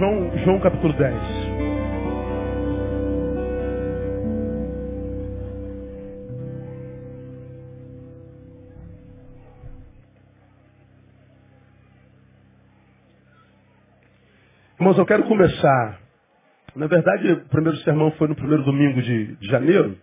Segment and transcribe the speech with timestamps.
[0.00, 1.14] João, João capítulo 10.
[14.78, 16.00] Irmãos, eu quero começar.
[16.74, 19.98] Na verdade, o primeiro sermão foi no primeiro domingo de, de janeiro.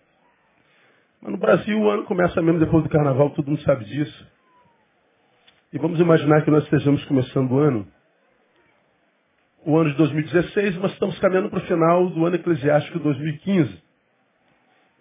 [1.24, 4.28] Mas no Brasil o ano começa mesmo depois do carnaval, todo mundo sabe disso.
[5.74, 7.97] E vamos imaginar que nós estejamos começando o ano,
[9.66, 13.82] o ano de 2016, mas estamos caminhando para o final do ano eclesiástico 2015.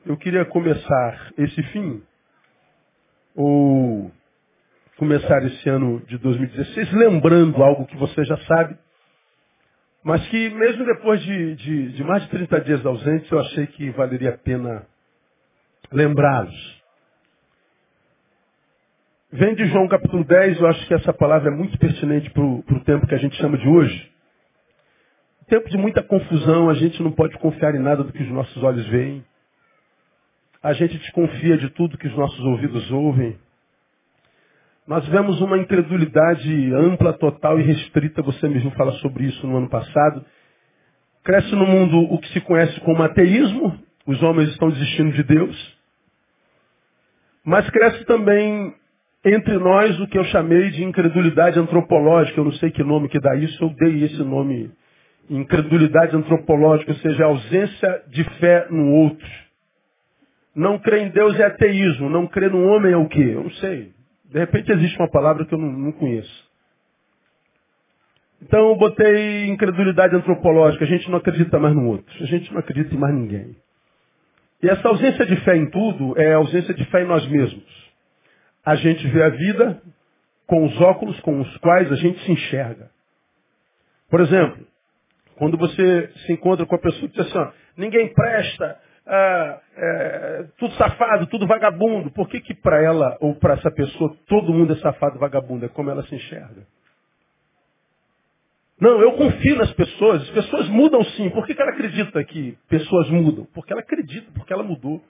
[0.05, 2.03] Eu queria começar esse fim,
[3.35, 4.11] ou
[4.97, 8.77] começar esse ano de 2016, lembrando algo que você já sabe,
[10.03, 13.91] mas que mesmo depois de, de, de mais de 30 dias ausentes, eu achei que
[13.91, 14.87] valeria a pena
[15.93, 16.77] lembrá-los.
[19.33, 22.85] Vem de João capítulo 10, eu acho que essa palavra é muito pertinente para o
[22.85, 24.16] tempo que a gente chama de hoje.
[25.49, 28.61] Tempo de muita confusão, a gente não pode confiar em nada do que os nossos
[28.63, 29.25] olhos veem.
[30.61, 33.39] A gente desconfia de tudo que os nossos ouvidos ouvem.
[34.87, 39.69] Nós vemos uma incredulidade ampla, total e restrita, você mesmo fala sobre isso no ano
[39.69, 40.25] passado.
[41.23, 45.77] Cresce no mundo o que se conhece como ateísmo, os homens estão desistindo de Deus.
[47.45, 48.75] Mas cresce também
[49.25, 53.21] entre nós o que eu chamei de incredulidade antropológica, eu não sei que nome que
[53.21, 54.71] dá isso, eu dei esse nome,
[55.29, 59.29] incredulidade antropológica, ou seja, ausência de fé no outro.
[60.55, 63.33] Não crer em Deus é ateísmo, não crer no homem é o quê?
[63.35, 63.93] Eu não sei.
[64.25, 66.47] De repente existe uma palavra que eu não, não conheço.
[68.43, 72.61] Então eu botei incredulidade antropológica, a gente não acredita mais no outro, a gente não
[72.61, 73.57] acredita em mais ninguém.
[74.63, 77.87] E essa ausência de fé em tudo é a ausência de fé em nós mesmos
[78.67, 79.81] a gente vê a vida
[80.45, 82.91] com os óculos com os quais a gente se enxerga.
[84.11, 84.67] Por exemplo,
[85.37, 90.75] quando você se encontra com a pessoa que diz assim, ninguém presta, ah, é, tudo
[90.75, 92.11] safado, tudo vagabundo.
[92.11, 95.65] Por que que para ela ou para essa pessoa todo mundo é safado, vagabundo?
[95.65, 96.67] É como ela se enxerga.
[98.81, 100.23] Não, eu confio nas pessoas.
[100.23, 101.31] As pessoas mudam sim.
[101.31, 103.47] Por que, que ela acredita que pessoas mudam?
[103.55, 105.03] Porque ela acredita, porque ela mudou.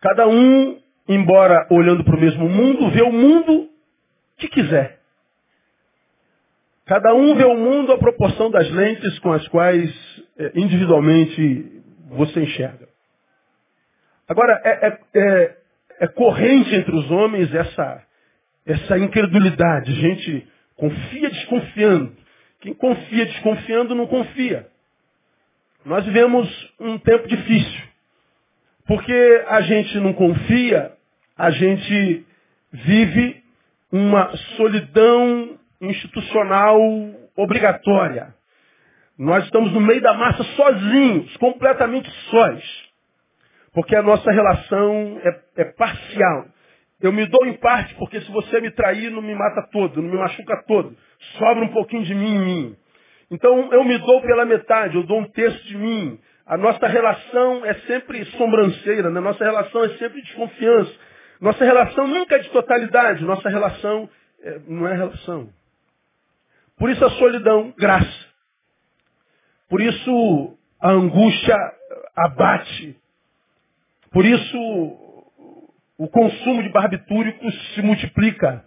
[0.00, 0.78] Cada um
[1.08, 3.68] embora olhando para o mesmo mundo, vê o mundo
[4.36, 5.00] que quiser.
[6.86, 9.90] Cada um vê o mundo à proporção das lentes com as quais
[10.38, 12.88] é, individualmente você enxerga.
[14.28, 15.56] Agora, é, é, é,
[16.00, 18.02] é corrente entre os homens essa,
[18.64, 19.92] essa incredulidade.
[19.92, 20.46] Gente
[20.76, 22.16] confia desconfiando.
[22.60, 24.66] Quem confia desconfiando não confia.
[25.84, 27.82] Nós vivemos um tempo difícil.
[28.86, 30.96] Porque a gente não confia
[31.36, 32.24] a gente
[32.72, 33.42] vive
[33.92, 36.78] uma solidão institucional
[37.36, 38.34] obrigatória.
[39.18, 42.86] Nós estamos no meio da massa sozinhos, completamente sós.
[43.72, 46.46] Porque a nossa relação é, é, parcial.
[47.00, 50.10] Eu me dou em parte porque se você me trair, não me mata todo, não
[50.10, 50.96] me machuca todo.
[51.38, 52.76] Sobra um pouquinho de mim em mim.
[53.30, 56.18] Então eu me dou pela metade, eu dou um terço de mim.
[56.46, 59.20] A nossa relação é sempre sobranceira, né?
[59.20, 60.92] nossa relação é sempre desconfiança.
[61.40, 64.08] Nossa relação nunca é de totalidade, nossa relação
[64.42, 65.50] é, não é relação.
[66.76, 68.26] Por isso a solidão, graça.
[69.68, 71.56] Por isso a angústia
[72.14, 72.96] abate.
[74.10, 74.58] Por isso
[75.98, 78.64] o consumo de barbitúricos se multiplica.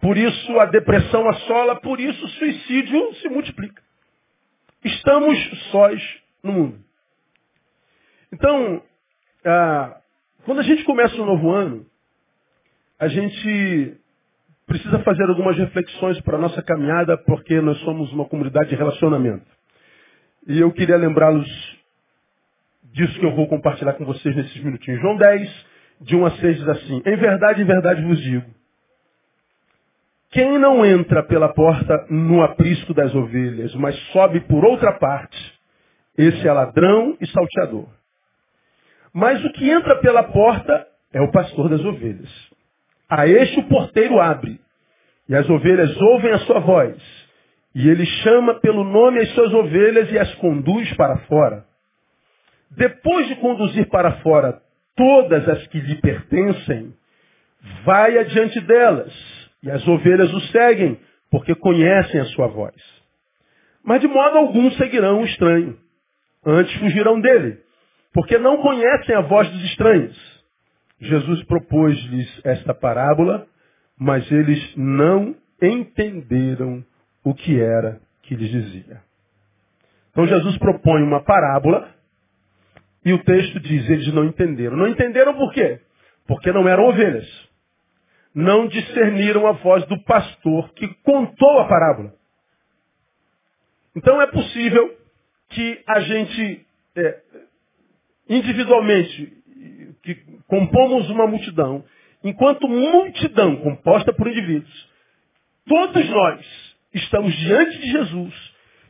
[0.00, 3.82] Por isso a depressão assola, por isso o suicídio se multiplica.
[4.84, 5.38] Estamos
[5.70, 6.02] sós
[6.42, 6.84] no mundo.
[8.32, 8.82] Então,
[9.44, 10.00] ah,
[10.44, 11.86] quando a gente começa um novo ano,
[12.98, 14.00] a gente
[14.66, 19.46] precisa fazer algumas reflexões para a nossa caminhada, porque nós somos uma comunidade de relacionamento.
[20.46, 21.46] E eu queria lembrá-los
[22.92, 25.00] disso que eu vou compartilhar com vocês nesses minutinhos.
[25.00, 25.66] João 10,
[26.00, 28.56] de 1 a 6 diz assim, Em verdade, em verdade vos digo,
[30.30, 35.54] quem não entra pela porta no aprisco das ovelhas, mas sobe por outra parte,
[36.18, 37.88] esse é ladrão e salteador.
[39.12, 42.45] Mas o que entra pela porta é o pastor das ovelhas.
[43.08, 44.60] A este o porteiro abre,
[45.28, 46.96] e as ovelhas ouvem a sua voz.
[47.74, 51.64] E ele chama pelo nome as suas ovelhas e as conduz para fora.
[52.70, 54.60] Depois de conduzir para fora
[54.96, 56.94] todas as que lhe pertencem,
[57.84, 59.12] vai adiante delas,
[59.62, 60.98] e as ovelhas o seguem,
[61.30, 62.74] porque conhecem a sua voz.
[63.84, 65.78] Mas de modo algum seguirão o estranho,
[66.44, 67.58] antes fugirão dele,
[68.12, 70.16] porque não conhecem a voz dos estranhos.
[71.00, 73.46] Jesus propôs-lhes esta parábola,
[73.98, 76.84] mas eles não entenderam
[77.22, 79.02] o que era que lhes dizia.
[80.10, 81.94] Então Jesus propõe uma parábola
[83.04, 84.76] e o texto diz, eles não entenderam.
[84.76, 85.80] Não entenderam por quê?
[86.26, 87.26] Porque não eram ovelhas.
[88.34, 92.14] Não discerniram a voz do pastor que contou a parábola.
[93.94, 94.96] Então é possível
[95.50, 96.66] que a gente,
[96.96, 97.20] é,
[98.28, 99.32] individualmente,
[100.02, 101.84] que compomos uma multidão,
[102.22, 104.88] enquanto multidão composta por indivíduos,
[105.66, 108.34] todos nós estamos diante de Jesus,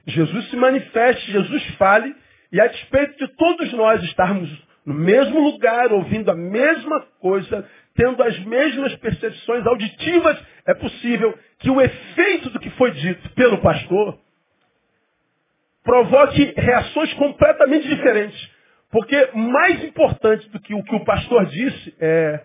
[0.06, 2.14] Jesus se manifeste, Jesus fale,
[2.52, 4.48] e a despeito de todos nós estarmos
[4.84, 11.68] no mesmo lugar, ouvindo a mesma coisa, tendo as mesmas percepções auditivas, é possível que
[11.68, 14.16] o efeito do que foi dito pelo pastor
[15.82, 18.55] provoque reações completamente diferentes.
[18.96, 22.43] Porque mais importante do que o que o pastor disse é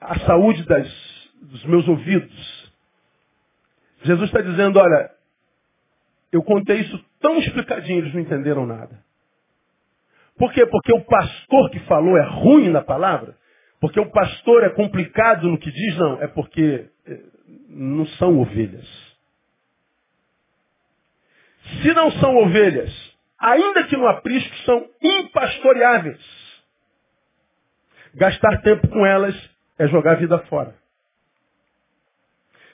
[0.00, 2.72] a saúde das, dos meus ouvidos.
[4.02, 5.10] Jesus está dizendo, olha,
[6.32, 9.04] eu contei isso tão explicadinho, eles não entenderam nada.
[10.38, 10.64] Por quê?
[10.64, 13.36] Porque o pastor que falou é ruim na palavra?
[13.82, 15.98] Porque o pastor é complicado no que diz?
[15.98, 17.20] Não, é porque eh,
[17.68, 18.88] não são ovelhas.
[21.82, 26.20] Se não são ovelhas, ainda que no aprisco, são impastoreáveis.
[28.14, 29.34] Gastar tempo com elas
[29.78, 30.74] é jogar a vida fora.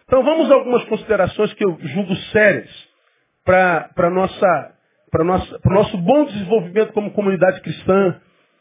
[0.05, 2.89] Então vamos a algumas considerações que eu julgo sérias
[3.45, 4.75] para nossa
[5.11, 8.21] para o nosso bom desenvolvimento como comunidade cristã,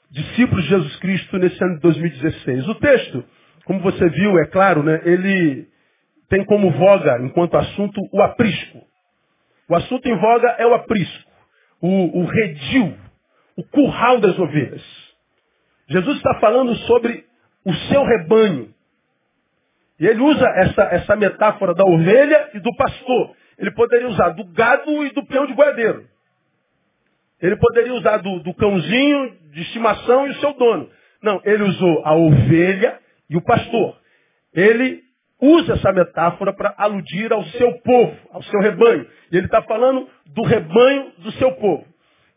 [0.09, 2.67] discípulos de Jesus Cristo nesse ano de 2016.
[2.67, 3.23] O texto,
[3.65, 5.67] como você viu, é claro, né, ele
[6.27, 8.81] tem como voga, enquanto assunto, o aprisco.
[9.67, 11.28] O assunto em voga é o aprisco,
[11.81, 12.97] o, o redil,
[13.55, 14.83] o curral das ovelhas.
[15.87, 17.25] Jesus está falando sobre
[17.65, 18.73] o seu rebanho.
[19.99, 23.35] E ele usa essa, essa metáfora da ovelha e do pastor.
[23.57, 26.07] Ele poderia usar do gado e do peão de boiadeiro.
[27.41, 30.89] Ele poderia usar do, do cãozinho de estimação e o seu dono.
[31.21, 32.99] Não, ele usou a ovelha
[33.29, 33.97] e o pastor.
[34.53, 35.03] Ele
[35.41, 39.07] usa essa metáfora para aludir ao seu povo, ao seu rebanho.
[39.31, 41.85] E ele está falando do rebanho do seu povo.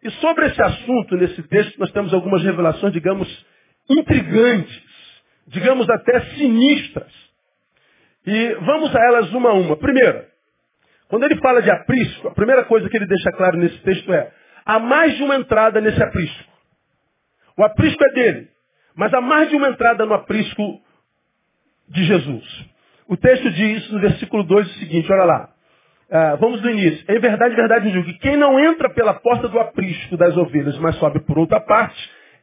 [0.03, 3.47] E sobre esse assunto, nesse texto, nós temos algumas revelações, digamos,
[3.89, 4.83] intrigantes,
[5.47, 7.13] digamos até sinistras.
[8.27, 9.77] E vamos a elas uma a uma.
[9.77, 10.25] Primeiro,
[11.09, 14.33] quando ele fala de aprisco, a primeira coisa que ele deixa claro nesse texto é,
[14.65, 16.53] há mais de uma entrada nesse aprisco.
[17.57, 18.49] O aprisco é dele,
[18.95, 20.81] mas há mais de uma entrada no aprisco
[21.89, 22.72] de Jesus.
[23.09, 25.49] O texto diz no versículo 2 o seguinte, olha lá.
[26.11, 27.05] Uh, vamos do início.
[27.09, 30.79] Em verdade, verdade, eu digo que quem não entra pela porta do aprisco das ovelhas,
[30.79, 31.99] mas sobe por outra parte,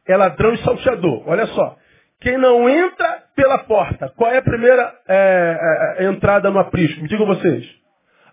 [0.06, 1.22] é ladrão e salteador.
[1.26, 1.76] Olha só.
[2.20, 7.00] Quem não entra pela porta, qual é a primeira é, é, entrada no aprisco?
[7.00, 7.80] Me digam vocês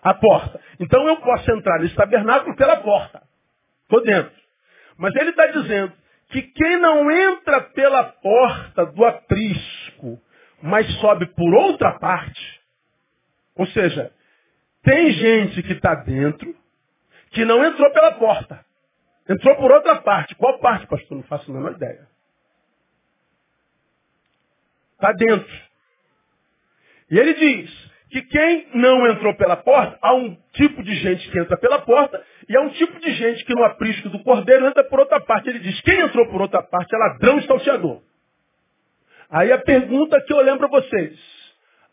[0.01, 0.59] a porta.
[0.79, 3.21] Então eu posso entrar nesse tabernáculo pela porta.
[3.83, 4.31] Estou dentro.
[4.97, 5.93] Mas ele está dizendo
[6.29, 10.19] que quem não entra pela porta do aprisco,
[10.61, 12.61] mas sobe por outra parte,
[13.55, 14.11] ou seja,
[14.83, 16.55] tem gente que está dentro
[17.31, 18.65] que não entrou pela porta.
[19.29, 20.33] Entrou por outra parte.
[20.35, 21.17] Qual parte, pastor?
[21.17, 22.07] Não faço a menor ideia.
[24.93, 25.67] Está dentro.
[27.11, 31.39] E ele diz, que quem não entrou pela porta, há um tipo de gente que
[31.39, 34.83] entra pela porta e há um tipo de gente que no aprisco do cordeiro entra
[34.85, 35.49] por outra parte.
[35.49, 38.01] Ele diz, quem entrou por outra parte é ladrão e salteador.
[39.29, 41.19] Aí a pergunta que eu lembro a vocês,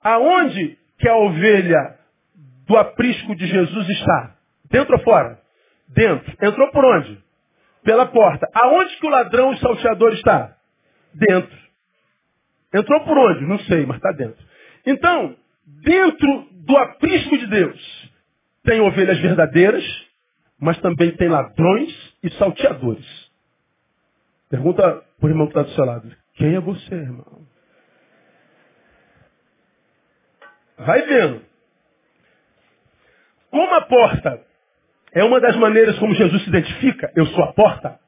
[0.02, 1.98] aonde que a ovelha
[2.66, 4.36] do aprisco de Jesus está?
[4.70, 5.40] Dentro ou fora?
[5.88, 6.32] Dentro.
[6.42, 7.22] Entrou por onde?
[7.82, 8.48] Pela porta.
[8.54, 10.56] Aonde que o ladrão e salteador está?
[11.12, 11.58] Dentro.
[12.72, 13.46] Entrou por onde?
[13.46, 14.42] Não sei, mas está dentro.
[14.86, 15.36] Então,
[15.66, 18.10] Dentro do aprisco de Deus
[18.64, 19.84] tem ovelhas verdadeiras,
[20.58, 21.90] mas também tem ladrões
[22.22, 23.06] e salteadores.
[24.50, 24.82] Pergunta
[25.18, 26.23] para o irmão que está do seu lado.
[26.34, 27.46] Quem é você, irmão?
[30.78, 31.44] Vai vendo.
[33.50, 34.44] Como a porta
[35.12, 38.00] é uma das maneiras como Jesus se identifica, eu sou a porta.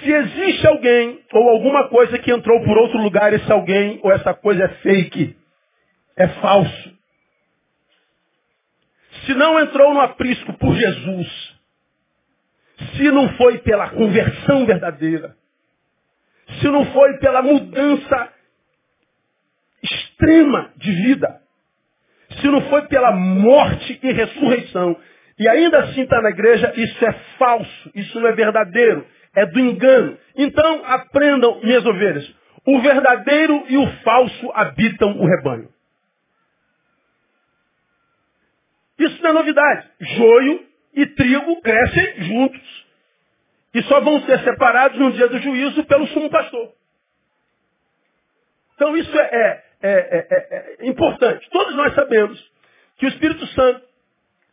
[0.00, 4.32] Se existe alguém ou alguma coisa que entrou por outro lugar, esse alguém ou essa
[4.32, 5.36] coisa é fake
[6.16, 6.92] é falso.
[9.26, 11.60] Se não entrou no aprisco por Jesus,
[12.96, 15.36] se não foi pela conversão verdadeira,
[16.60, 18.32] se não foi pela mudança
[19.82, 21.40] extrema de vida,
[22.40, 24.96] se não foi pela morte e ressurreição,
[25.38, 29.58] e ainda assim está na igreja, isso é falso, isso não é verdadeiro, é do
[29.58, 30.18] engano.
[30.36, 32.32] Então aprendam, minhas ovelhas,
[32.66, 35.68] o verdadeiro e o falso habitam o rebanho.
[38.98, 39.88] Isso não é novidade.
[40.00, 42.81] Joio e trigo crescem juntos.
[43.74, 46.72] E só vão ser separados no dia do juízo pelo sumo pastor.
[48.74, 51.48] Então isso é, é, é, é, importante.
[51.50, 52.52] Todos nós sabemos
[52.98, 53.82] que o Espírito Santo,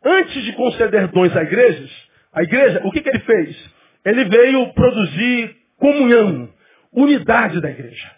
[0.04, 1.88] antes de conceder dons à igreja,
[2.32, 3.70] a igreja, o que, que ele fez?
[4.04, 6.48] Ele veio produzir comunhão,
[6.92, 8.10] unidade da igreja.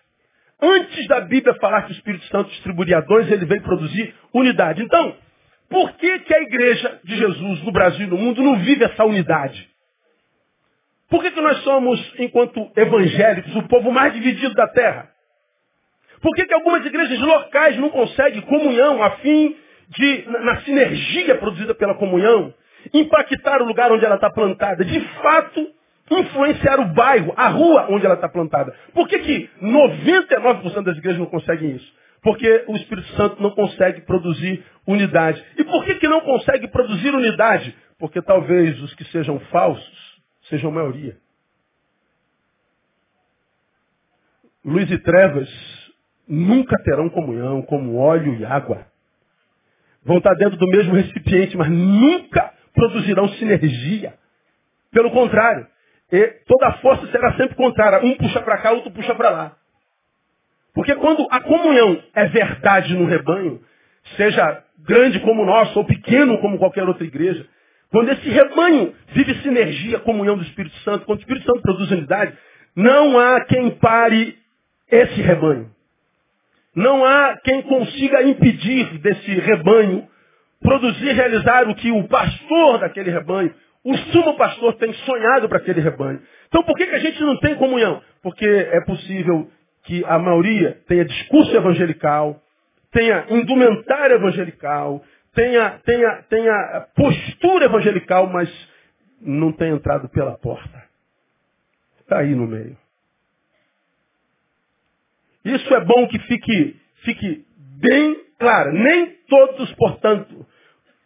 [0.61, 4.83] Antes da Bíblia falar que o Espírito Santo distribuiria dons, ele veio produzir unidade.
[4.83, 5.17] Então,
[5.69, 9.05] por que, que a igreja de Jesus no Brasil e no mundo não vive essa
[9.05, 9.72] unidade?
[11.13, 15.11] Por que, que nós somos, enquanto evangélicos, o povo mais dividido da terra?
[16.23, 19.55] Por que, que algumas igrejas locais não conseguem comunhão a fim
[19.91, 22.55] de, na, na sinergia produzida pela comunhão,
[22.95, 24.87] impactar o lugar onde ela está plantada?
[24.87, 25.69] De fato,
[26.11, 28.75] influenciar o bairro, a rua onde ela está plantada.
[28.95, 31.93] Por que, que 99% das igrejas não conseguem isso?
[32.23, 35.45] Porque o Espírito Santo não consegue produzir unidade.
[35.59, 37.77] E por que, que não consegue produzir unidade?
[37.99, 40.02] Porque talvez os que sejam falsos
[40.53, 41.17] sejam maioria.
[44.63, 45.49] Luz e trevas
[46.29, 48.87] nunca terão comunhão como óleo e água.
[50.05, 54.15] Vão estar dentro do mesmo recipiente, mas nunca produzirão sinergia.
[54.91, 55.67] Pelo contrário,
[56.47, 58.05] toda força será sempre contrária.
[58.05, 59.57] Um puxa para cá, outro puxa para lá.
[60.75, 63.63] Porque quando a comunhão é verdade no rebanho,
[64.17, 67.47] seja grande como o nosso ou pequeno como qualquer outra igreja,
[67.93, 72.33] quando esse rebanho vive sinergia, comunhão do Espírito Santo, quando o Espírito Santo produz unidade,
[72.75, 74.39] não há quem pare
[74.91, 75.71] esse rebanho.
[76.75, 80.09] Não há quem consiga impedir desse rebanho
[80.63, 83.53] produzir, realizar o que o pastor daquele rebanho,
[83.85, 86.23] o sumo pastor tem sonhado para aquele rebanho.
[86.49, 88.01] Então por que, que a gente não tem comunhão?
[88.23, 89.51] Porque é possível
[89.85, 92.41] que a maioria tenha discurso evangelical,
[92.93, 95.03] tenha indumentária evangelical,
[95.35, 98.49] tenha, tenha, tenha postura evangelical, mas
[99.21, 100.83] não tenha entrado pela porta.
[102.01, 102.77] Está aí no meio.
[105.45, 107.45] Isso é bom que fique, fique
[107.81, 108.73] bem claro.
[108.73, 110.47] Nem todos, portanto,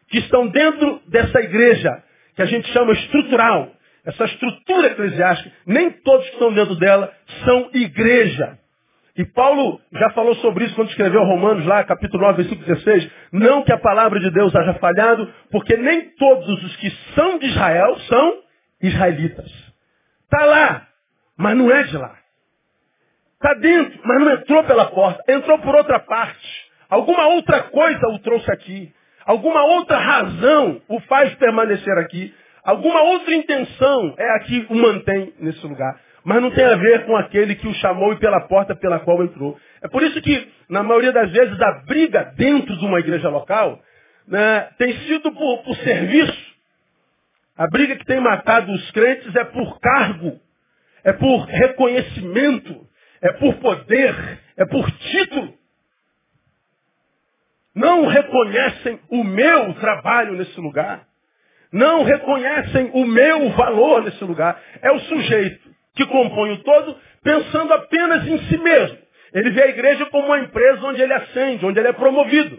[0.09, 2.03] que estão dentro dessa igreja,
[2.35, 3.73] que a gente chama estrutural,
[4.05, 7.13] essa estrutura eclesiástica, nem todos que estão dentro dela
[7.45, 8.59] são igreja.
[9.17, 13.11] E Paulo já falou sobre isso quando escreveu Romanos lá, capítulo 9, versículo 16.
[13.33, 17.47] Não que a palavra de Deus haja falhado, porque nem todos os que são de
[17.47, 18.43] Israel são
[18.83, 19.51] israelitas.
[20.25, 20.87] Está lá,
[21.39, 22.15] mas não é de lá.
[23.35, 25.33] Está dentro, mas não entrou pela porta.
[25.33, 26.67] Entrou por outra parte.
[26.91, 28.93] Alguma outra coisa o trouxe aqui.
[29.25, 32.35] Alguma outra razão o faz permanecer aqui.
[32.63, 36.01] Alguma outra intenção é a que o mantém nesse lugar.
[36.27, 39.23] Mas não tem a ver com aquele que o chamou e pela porta pela qual
[39.23, 39.57] entrou.
[39.81, 43.81] É por isso que, na maioria das vezes, a briga dentro de uma igreja local
[44.27, 46.57] né, tem sido por, por serviço.
[47.57, 50.41] A briga que tem matado os crentes é por cargo,
[51.05, 52.89] é por reconhecimento,
[53.23, 55.55] é por poder, é por título.
[57.73, 61.07] Não reconhecem o meu trabalho nesse lugar.
[61.71, 64.61] Não reconhecem o meu valor nesse lugar.
[64.83, 68.99] É o sujeito que compõe o todo pensando apenas em si mesmo.
[69.33, 72.59] Ele vê a igreja como uma empresa onde ele ascende, onde ele é promovido.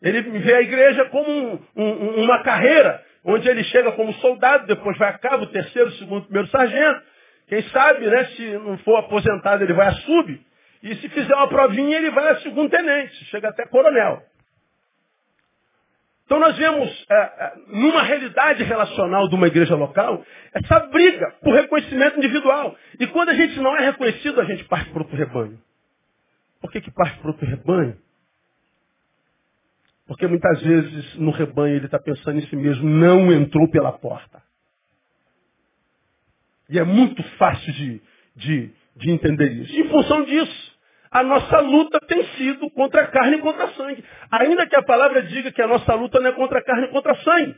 [0.00, 4.96] Ele vê a igreja como um, um, uma carreira, onde ele chega como soldado, depois
[4.98, 7.02] vai a cabo, terceiro, segundo, primeiro sargento,
[7.48, 10.40] quem sabe, né, se não for aposentado, ele vai a sub.
[10.82, 14.22] E se fizer uma provinha, ele vai a segundo tenente, chega até coronel.
[16.32, 20.24] Então nós vemos, é, é, numa realidade relacional de uma igreja local,
[20.54, 22.74] essa briga por reconhecimento individual.
[22.98, 25.60] E quando a gente não é reconhecido, a gente parte para outro rebanho.
[26.58, 27.98] Por que, que parte para outro rebanho?
[30.06, 34.42] Porque muitas vezes no rebanho ele está pensando em si mesmo, não entrou pela porta.
[36.70, 38.00] E é muito fácil de,
[38.36, 39.78] de, de entender isso.
[39.78, 40.71] Em função disso,
[41.12, 44.02] a nossa luta tem sido contra a carne e contra a sangue.
[44.30, 46.88] Ainda que a palavra diga que a nossa luta não é contra a carne e
[46.88, 47.54] contra a sangue.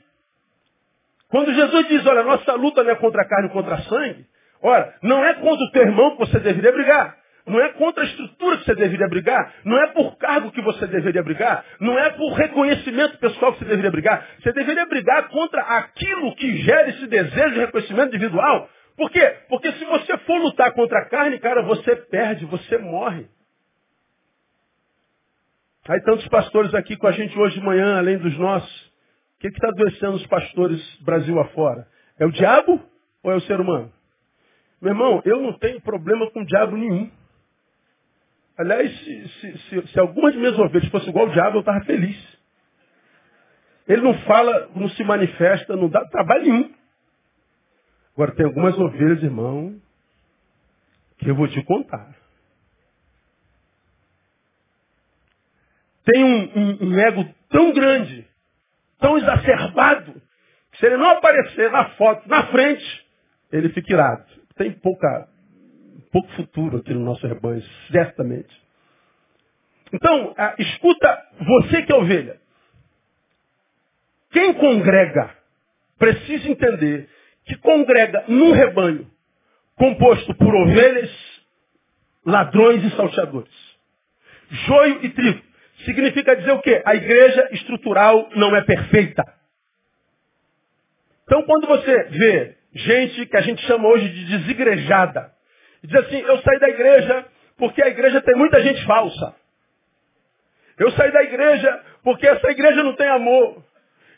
[1.29, 3.83] Quando Jesus diz, olha, a nossa luta não é contra a carne e contra a
[3.83, 4.27] sangue,
[4.61, 7.17] olha, não é contra o teu irmão que você deveria brigar.
[7.47, 9.53] Não é contra a estrutura que você deveria brigar.
[9.65, 11.65] Não é por cargo que você deveria brigar.
[11.79, 14.27] Não é por reconhecimento pessoal que você deveria brigar.
[14.41, 18.69] Você deveria brigar contra aquilo que gera esse desejo de reconhecimento individual.
[18.97, 19.37] Por quê?
[19.49, 23.27] Porque se você for lutar contra a carne, cara, você perde, você morre.
[25.89, 28.87] Aí tantos pastores aqui com a gente hoje de manhã, além dos nossos.
[29.37, 31.87] O que está adoecendo os pastores Brasil afora?
[32.19, 32.81] É o diabo
[33.23, 33.93] ou é o ser humano?
[34.81, 37.11] Meu irmão, eu não tenho problema com o diabo nenhum.
[38.57, 41.85] Aliás, se, se, se, se alguma de minhas ovelhas fosse igual ao diabo, eu estava
[41.85, 42.39] feliz.
[43.87, 46.75] Ele não fala, não se manifesta, não dá trabalho nenhum.
[48.15, 49.79] Agora tem algumas ovelhas, irmão,
[51.19, 52.24] que eu vou te contar.
[56.05, 58.27] Tem um, um, um ego tão grande,
[58.99, 60.21] tão exacerbado,
[60.73, 63.07] que se ele não aparecer na foto, na frente,
[63.53, 64.25] ele fica irado.
[64.57, 65.29] Tem pouca,
[66.13, 68.65] pouco futuro aqui no nosso rebanho, certamente.
[69.93, 72.41] Então, escuta você que é ovelha.
[74.31, 75.31] Quem congrega
[75.99, 77.09] precisa entender
[77.45, 79.09] que congrega num rebanho
[79.77, 81.11] composto por ovelhas,
[82.27, 83.55] ladrões e salteadores.
[84.51, 85.54] Joio e trigo.
[85.85, 86.83] Significa dizer o quê?
[86.85, 89.25] A igreja estrutural não é perfeita.
[91.25, 95.33] Então quando você vê gente que a gente chama hoje de desigrejada,
[95.83, 97.27] diz assim, eu saí da igreja
[97.57, 99.35] porque a igreja tem muita gente falsa.
[100.79, 103.65] Eu saí da igreja porque essa igreja não tem amor.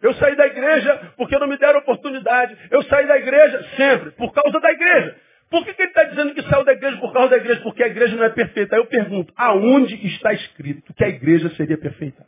[0.03, 2.57] Eu saí da igreja porque não me deram oportunidade.
[2.71, 5.17] Eu saí da igreja sempre, por causa da igreja.
[5.49, 7.61] Por que, que ele está dizendo que saiu da igreja por causa da igreja?
[7.63, 8.75] Porque a igreja não é perfeita.
[8.75, 12.27] Aí eu pergunto, aonde está escrito que a igreja seria perfeita?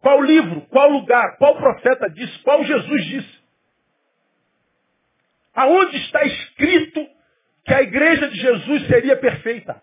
[0.00, 3.40] Qual livro, qual lugar, qual profeta disse, qual Jesus disse?
[5.54, 7.06] Aonde está escrito
[7.64, 9.82] que a igreja de Jesus seria perfeita?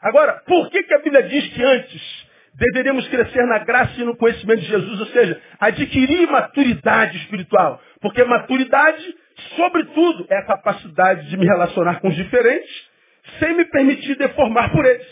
[0.00, 2.25] Agora, por que, que a Bíblia diz que antes
[2.56, 7.80] deveríamos crescer na graça e no conhecimento de Jesus, ou seja, adquirir maturidade espiritual?
[8.00, 9.14] Porque maturidade,
[9.56, 12.70] sobretudo, é a capacidade de me relacionar com os diferentes
[13.38, 15.06] sem me permitir deformar por eles.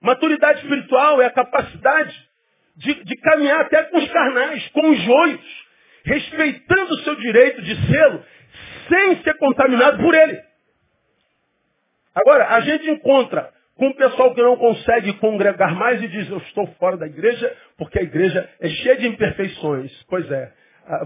[0.00, 2.28] Maturidade espiritual é a capacidade
[2.76, 5.66] de, de caminhar até com os carnais, com os joios,
[6.04, 8.24] respeitando o seu direito de sê-lo,
[8.88, 10.40] sem ser contaminado por ele.
[12.14, 16.36] Agora, a gente encontra com um pessoal que não consegue congregar mais e diz, eu
[16.36, 19.90] estou fora da igreja porque a igreja é cheia de imperfeições.
[20.02, 20.52] Pois é,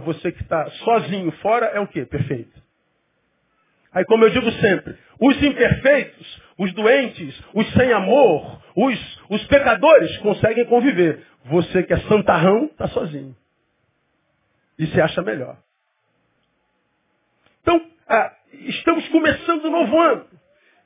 [0.05, 2.05] você que está sozinho fora é o quê?
[2.05, 2.61] Perfeito.
[3.93, 10.19] Aí como eu digo sempre, os imperfeitos, os doentes, os sem amor, os, os pecadores
[10.19, 11.25] conseguem conviver.
[11.45, 13.37] Você que é santarrão, está sozinho.
[14.77, 15.59] E se acha melhor.
[17.63, 20.27] Então, ah, estamos começando o novo ano.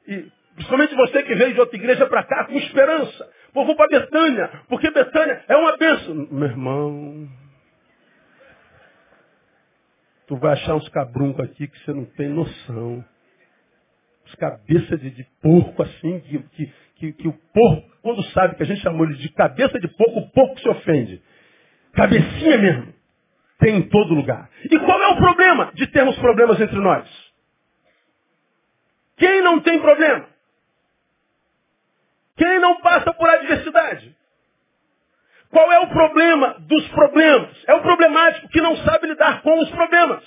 [0.07, 3.31] E principalmente você que veio de outra igreja para cá com esperança.
[3.53, 6.15] Pô, vou para Betânia, porque Betânia é uma bênção.
[6.33, 7.29] Meu irmão,
[10.27, 13.05] tu vai achar uns cabruncos aqui que você não tem noção.
[14.27, 18.63] Os cabeças de, de porco assim, que, que, que, que, o porco, quando sabe que
[18.65, 21.23] a gente chamou ele de cabeça de porco, o porco se ofende.
[21.95, 22.95] Cabecinha mesmo.
[23.61, 24.51] Tem em todo lugar.
[24.65, 27.09] E qual é o problema de termos problemas entre nós?
[29.17, 30.38] Quem não tem problema?
[32.39, 34.17] Quem não passa por adversidade?
[35.51, 37.65] Qual é o problema dos problemas?
[37.67, 40.23] É o problemático que não sabe lidar com os problemas.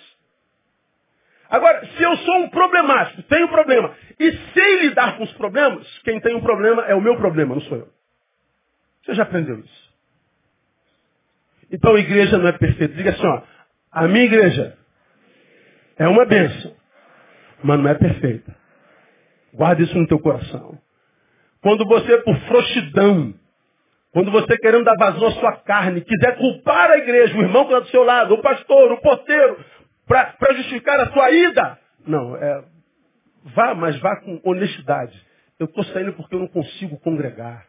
[1.50, 6.19] Agora, se eu sou um problemático, tenho problema, e sei lidar com os problemas, quem
[6.19, 7.89] tem um problema é o meu problema, não sou eu.
[9.04, 9.91] Você já aprendeu isso?
[11.71, 12.93] Então a igreja não é perfeita.
[12.93, 13.41] Diga assim, ó,
[13.91, 14.78] a minha igreja
[15.97, 16.76] é uma bênção,
[17.63, 18.56] mas não é perfeita.
[19.54, 20.80] Guarda isso no teu coração.
[21.62, 23.34] Quando você, por frouxidão,
[24.12, 27.74] quando você querendo dar vazão à sua carne, quiser culpar a igreja, o irmão que
[27.74, 29.63] está do seu lado, o pastor, o porteiro,
[30.08, 32.63] para justificar a sua ida, não, é,
[33.56, 35.17] vá, mas vá com honestidade.
[35.60, 37.67] Eu estou saindo porque eu não consigo congregar.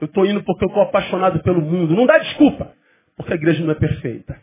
[0.00, 1.94] Eu estou indo porque eu estou apaixonado pelo mundo.
[1.94, 2.72] Não dá desculpa,
[3.16, 4.40] porque a igreja não é perfeita.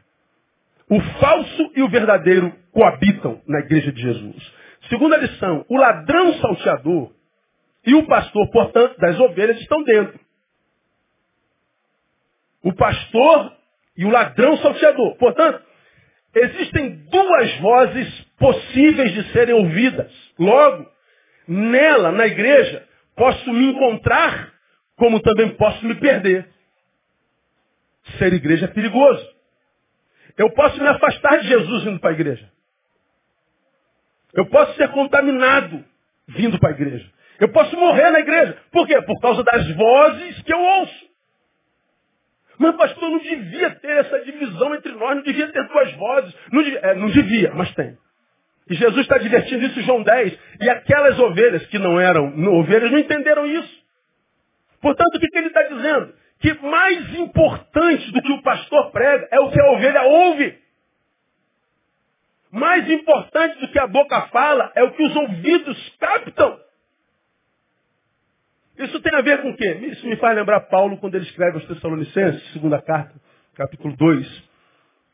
[0.89, 4.53] O falso e o verdadeiro coabitam na igreja de Jesus.
[4.89, 7.11] Segunda lição, o ladrão salteador
[7.85, 10.19] e o pastor, portanto, das ovelhas estão dentro.
[12.61, 13.53] O pastor
[13.95, 15.15] e o ladrão salteador.
[15.17, 15.63] Portanto,
[16.35, 20.11] existem duas vozes possíveis de serem ouvidas.
[20.37, 20.89] Logo,
[21.47, 24.53] nela, na igreja, posso me encontrar,
[24.95, 26.47] como também posso me perder.
[28.17, 29.25] Ser igreja é perigoso.
[30.37, 32.49] Eu posso me afastar de Jesus indo para a igreja.
[34.33, 35.83] Eu posso ser contaminado
[36.27, 37.11] vindo para a igreja.
[37.39, 38.57] Eu posso morrer na igreja.
[38.71, 39.01] Por quê?
[39.01, 41.09] Por causa das vozes que eu ouço.
[42.57, 46.35] Mas, pastor, não devia ter essa divisão entre nós, não devia ter duas vozes.
[46.51, 47.97] Não devia, é, não devia mas tem.
[48.69, 50.39] E Jesus está divertindo isso em João 10.
[50.61, 52.27] E aquelas ovelhas que não eram
[52.59, 53.79] ovelhas não entenderam isso.
[54.81, 56.13] Portanto, o que, que ele está dizendo?
[56.39, 60.59] Que mais importante do que o pastor prega é o que a ovelha ouve.
[62.51, 66.59] Mais importante do que a boca fala é o que os ouvidos captam.
[68.79, 69.71] Isso tem a ver com o quê?
[69.91, 73.13] Isso me faz lembrar Paulo quando ele escreve aos Tessalonicenses, segunda carta,
[73.53, 74.49] capítulo 2.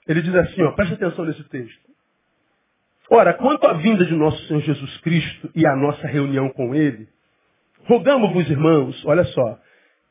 [0.08, 1.89] Ele diz assim, ó, preste atenção nesse texto.
[3.10, 7.08] Ora, quanto à vinda de nosso Senhor Jesus Cristo e à nossa reunião com Ele,
[7.86, 9.60] rogamos-vos, irmãos, olha só,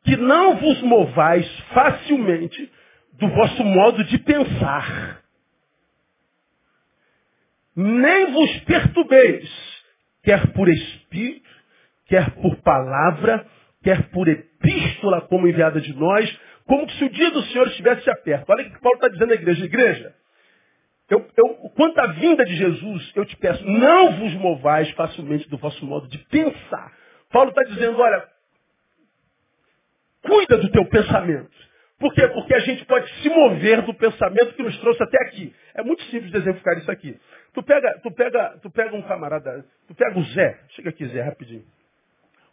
[0.02, 2.72] que não vos movais facilmente
[3.12, 5.22] do vosso modo de pensar,
[7.76, 9.82] nem vos perturbeis,
[10.24, 11.53] quer por espírito,
[12.06, 13.46] quer por palavra,
[13.82, 18.50] quer por epístola como enviada de nós, como se o dia do Senhor estivesse perto.
[18.50, 19.64] Olha o que Paulo está dizendo à igreja.
[19.64, 20.14] Igreja,
[21.10, 25.58] eu, eu, quanto à vinda de Jesus, eu te peço, não vos movais facilmente do
[25.58, 26.92] vosso modo de pensar.
[27.30, 28.26] Paulo está dizendo, olha,
[30.22, 31.52] cuida do teu pensamento.
[31.98, 32.26] Por quê?
[32.28, 35.54] Porque a gente pode se mover do pensamento que nos trouxe até aqui.
[35.74, 37.18] É muito simples de exemplificar isso aqui.
[37.52, 41.22] Tu pega, tu pega, tu pega um camarada, tu pega o Zé, chega aqui Zé,
[41.22, 41.64] rapidinho.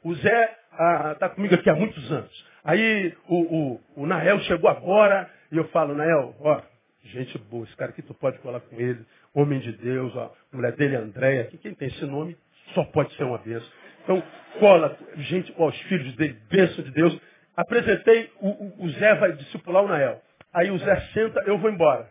[0.04, 2.46] O Zé está ah, comigo aqui há muitos anos.
[2.64, 6.62] Aí o, o, o Nael chegou agora e eu falo, Nael, ó,
[7.04, 10.74] gente boa, esse cara aqui tu pode colar com ele, homem de Deus, ó, mulher
[10.74, 12.38] dele, Andréia, que quem tem esse nome
[12.74, 13.68] só pode ser uma bênção.
[14.04, 14.24] Então,
[14.60, 17.20] cola, gente, ó, os filhos dele, bênção de Deus.
[17.56, 20.22] Apresentei, o, o, o Zé vai discipular o Nael.
[20.54, 22.10] Aí o Zé senta, eu vou embora.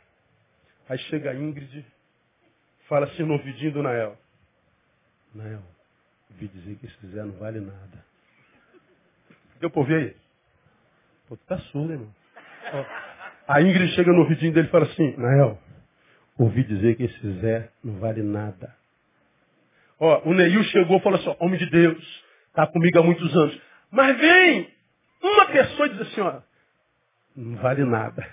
[0.88, 1.84] Aí chega a Ingrid,
[2.88, 4.16] fala assim no ouvidinho do Nael.
[5.34, 5.62] Nael,
[6.32, 8.04] ouvi dizer que esse Zé não vale nada.
[9.60, 10.16] Deu pra ouvir aí?
[11.28, 12.14] Pô, tu tá surdo, irmão.
[13.46, 15.58] A Ingrid chega no ouvidinho dele e fala assim, Nael,
[16.38, 18.74] ouvi dizer que esse Zé não vale nada.
[19.98, 23.60] Ó, o Neil chegou e falou assim, homem de Deus, tá comigo há muitos anos.
[23.90, 24.72] Mas vem
[25.22, 26.40] uma pessoa e diz assim, ó,
[27.36, 28.26] não vale nada.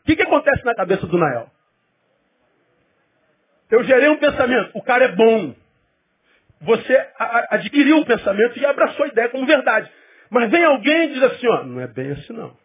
[0.00, 1.48] O que, que acontece na cabeça do Nael?
[3.70, 5.54] Eu gerei um pensamento, o cara é bom.
[6.62, 7.10] Você
[7.50, 9.90] adquiriu um pensamento e abraçou a ideia como verdade.
[10.30, 12.56] Mas vem alguém e diz assim, ó, não é bem assim não.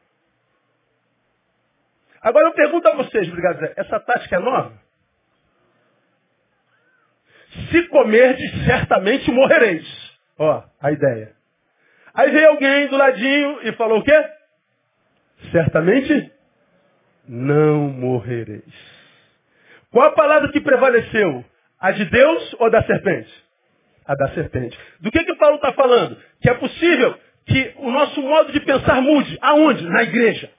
[2.22, 4.74] Agora eu pergunto a vocês, obrigado Zé, essa tática é nova?
[7.72, 9.88] Se comerdes, certamente morrereis.
[10.38, 11.34] Ó, a ideia.
[12.14, 14.30] Aí veio alguém do ladinho e falou o quê?
[15.52, 16.32] Certamente
[17.28, 18.64] não morrereis.
[19.92, 21.44] Qual a palavra que prevaleceu?
[21.80, 23.47] A de Deus ou da serpente?
[24.08, 24.78] A da serpente.
[25.02, 26.18] Do que que Paulo está falando?
[26.42, 29.38] Que é possível que o nosso modo de pensar mude.
[29.42, 29.88] Aonde?
[29.88, 30.50] Na igreja.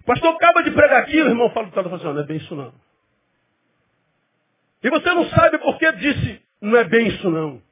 [0.00, 2.54] O pastor acaba de pregar aquilo, o irmão fala do assim, não é bem isso
[2.54, 2.72] não.
[4.82, 7.62] E você não sabe por que disse, não é bem isso não.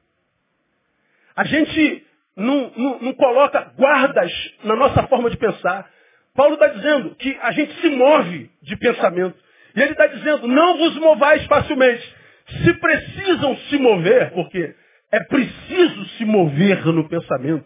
[1.35, 4.31] A gente não, não, não coloca guardas
[4.63, 5.89] na nossa forma de pensar.
[6.35, 9.37] Paulo está dizendo que a gente se move de pensamento.
[9.75, 12.15] E ele está dizendo, não vos movais facilmente.
[12.63, 14.75] Se precisam se mover, porque
[15.11, 17.65] é preciso se mover no pensamento.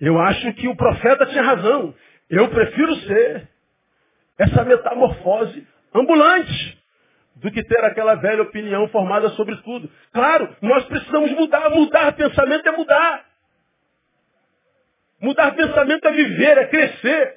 [0.00, 1.94] Eu acho que o profeta tinha razão.
[2.28, 3.48] Eu prefiro ser
[4.38, 6.78] essa metamorfose ambulante
[7.36, 9.90] do que ter aquela velha opinião formada sobre tudo.
[10.12, 11.70] Claro, nós precisamos mudar.
[11.70, 13.24] Mudar pensamento é mudar.
[15.20, 17.36] Mudar pensamento é viver, é crescer.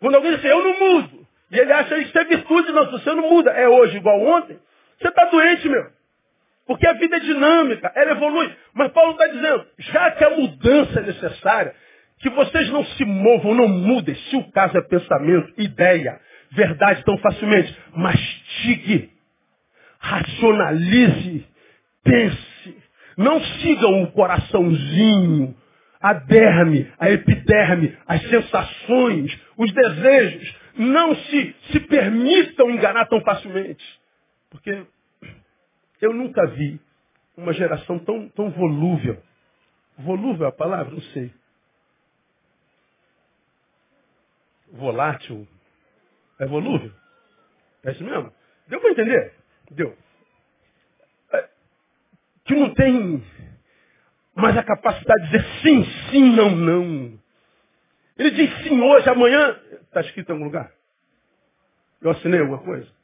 [0.00, 2.92] Quando alguém diz assim, eu não mudo, e ele acha isso é virtude, não, se
[2.92, 4.58] você não muda, é hoje igual ontem,
[4.98, 5.86] você está doente, meu.
[6.66, 8.54] Porque a vida é dinâmica, ela evolui.
[8.74, 11.74] Mas Paulo está dizendo, já que a mudança é necessária,
[12.18, 17.16] que vocês não se movam, não mudem, se o caso é pensamento, ideia, verdade tão
[17.18, 17.74] facilmente.
[17.94, 19.10] Mastigue,
[19.98, 21.46] racionalize,
[22.04, 22.76] pense.
[23.16, 25.56] Não sigam o coraçãozinho,
[26.00, 30.54] a derme, a epiderme, as sensações, os desejos.
[30.76, 33.97] Não se, se permitam enganar tão facilmente.
[34.50, 34.86] Porque
[36.00, 36.80] eu nunca vi
[37.36, 39.22] uma geração tão, tão volúvel.
[39.98, 40.92] Volúvel é a palavra?
[40.92, 41.32] Não sei.
[44.72, 45.46] Volátil.
[46.40, 46.92] É volúvel?
[47.84, 48.32] É isso mesmo?
[48.68, 49.34] Deu para entender?
[49.70, 49.96] Deu.
[51.32, 51.50] É,
[52.44, 53.22] que não tem
[54.34, 57.20] mais a capacidade de dizer sim, sim, não, não.
[58.16, 59.60] Ele diz sim hoje, amanhã.
[59.82, 60.72] Está escrito em algum lugar?
[62.00, 62.97] Eu assinei alguma coisa?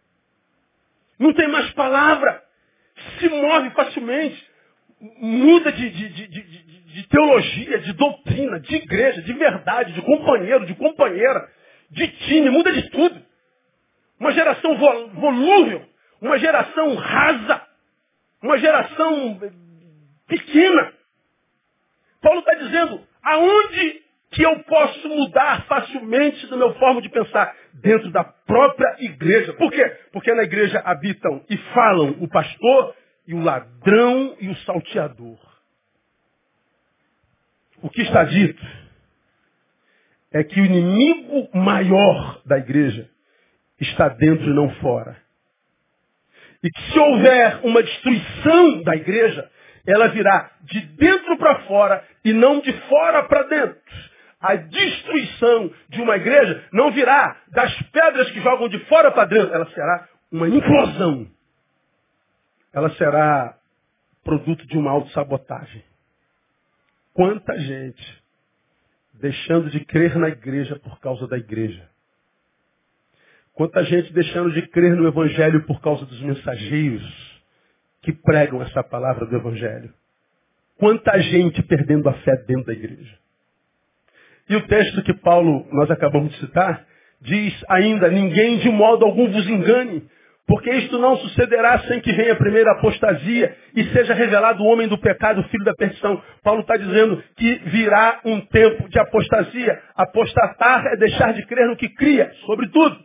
[1.18, 2.42] Não tem mais palavra
[3.18, 4.50] se move facilmente,
[5.18, 10.74] muda de, de, de, de, teologia, de doutrina, de igreja, de verdade, de companheiro, de
[10.74, 11.48] companheira,
[11.90, 13.20] de time, muda de tudo.
[14.18, 15.84] Uma geração volúvel,
[16.20, 17.62] uma geração rasa,
[18.42, 19.40] uma geração
[20.26, 20.92] pequena.
[22.22, 27.54] Paulo está dizendo, aonde que eu posso mudar facilmente do meu forma de pensar?
[27.74, 29.52] Dentro da própria igreja.
[29.54, 29.84] Por quê?
[30.12, 32.94] Porque na igreja habitam e falam o pastor
[33.26, 35.38] e o ladrão e o salteador.
[37.84, 38.66] o que está dito
[40.32, 43.10] é que o inimigo maior da igreja
[43.78, 45.18] está dentro e não fora.
[46.62, 49.50] E que se houver uma destruição da igreja,
[49.86, 53.82] ela virá de dentro para fora e não de fora para dentro.
[54.44, 59.54] A destruição de uma igreja não virá das pedras que jogam de fora para dentro,
[59.54, 61.26] ela será uma implosão.
[62.70, 63.56] Ela será
[64.22, 65.82] produto de uma autossabotagem.
[67.14, 68.22] Quanta gente
[69.14, 71.88] deixando de crer na igreja por causa da igreja.
[73.54, 77.42] Quanta gente deixando de crer no Evangelho por causa dos mensageiros
[78.02, 79.94] que pregam essa palavra do Evangelho.
[80.76, 83.23] Quanta gente perdendo a fé dentro da igreja.
[84.48, 86.84] E o texto que Paulo, nós acabamos de citar,
[87.20, 90.06] diz ainda, ninguém de modo algum vos engane,
[90.46, 94.86] porque isto não sucederá sem que venha a primeira apostasia e seja revelado o homem
[94.86, 96.22] do pecado, o filho da perdição.
[96.42, 99.80] Paulo está dizendo que virá um tempo de apostasia.
[99.96, 102.98] Apostatar é deixar de crer no que cria, sobretudo.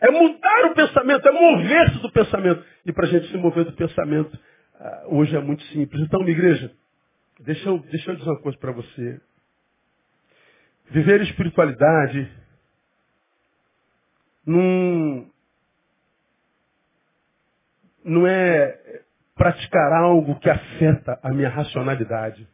[0.00, 2.64] É mudar o pensamento, é mover-se do pensamento.
[2.86, 4.38] E para a gente se mover do pensamento,
[4.80, 6.00] ah, hoje é muito simples.
[6.02, 6.70] Então, minha igreja,
[7.40, 9.20] deixa eu, deixa eu dizer uma coisa para você.
[10.90, 12.30] Viver espiritualidade
[14.46, 15.30] num
[18.04, 19.02] não é
[19.34, 22.48] praticar algo que afeta a minha racionalidade.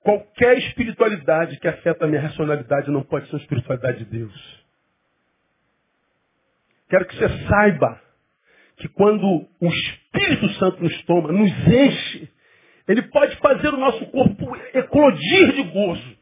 [0.00, 4.64] Qualquer espiritualidade que afeta a minha racionalidade não pode ser uma espiritualidade de Deus.
[6.88, 8.00] Quero que você saiba
[8.76, 12.30] que quando o Espírito Santo nos toma, nos enche,
[12.86, 16.16] ele pode fazer o nosso corpo eclodir de gozo,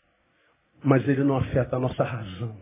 [0.83, 2.57] mas ele não afeta a nossa razão.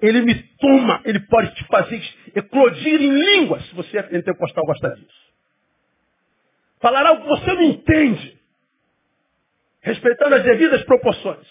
[0.00, 2.02] Ele me toma, ele pode te fazer
[2.34, 5.22] eclodir em línguas, se você é pentecostal gosta disso.
[6.80, 8.36] Falar algo que você não entende,
[9.80, 11.46] respeitando as devidas proporções.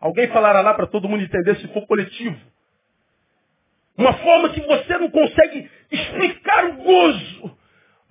[0.00, 2.38] Alguém falará lá para todo mundo entender se for coletivo.
[3.96, 7.58] Uma forma que você não consegue explicar o gozo,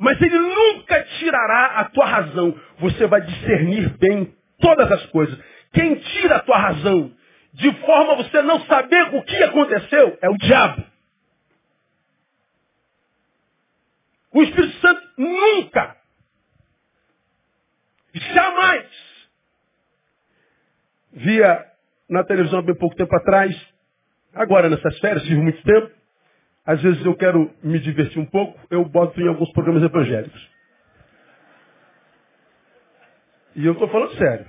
[0.04, 2.54] mas ele nunca tirará a tua razão.
[2.80, 5.40] Você vai discernir bem todas as coisas.
[5.72, 7.16] Quem tira a tua razão
[7.54, 10.84] de forma você não saber o que aconteceu, é o diabo.
[14.34, 15.96] O Espírito Santo nunca,
[18.14, 18.88] jamais,
[21.14, 21.66] via
[22.10, 23.56] na televisão há bem pouco tempo atrás,
[24.34, 25.92] agora nessas férias, tive muito tempo,
[26.66, 30.50] às vezes eu quero me divertir um pouco, eu boto em alguns programas evangélicos.
[33.56, 34.48] E eu estou falando sério.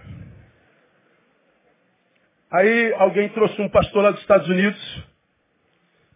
[2.52, 5.04] Aí alguém trouxe um pastor lá dos Estados Unidos,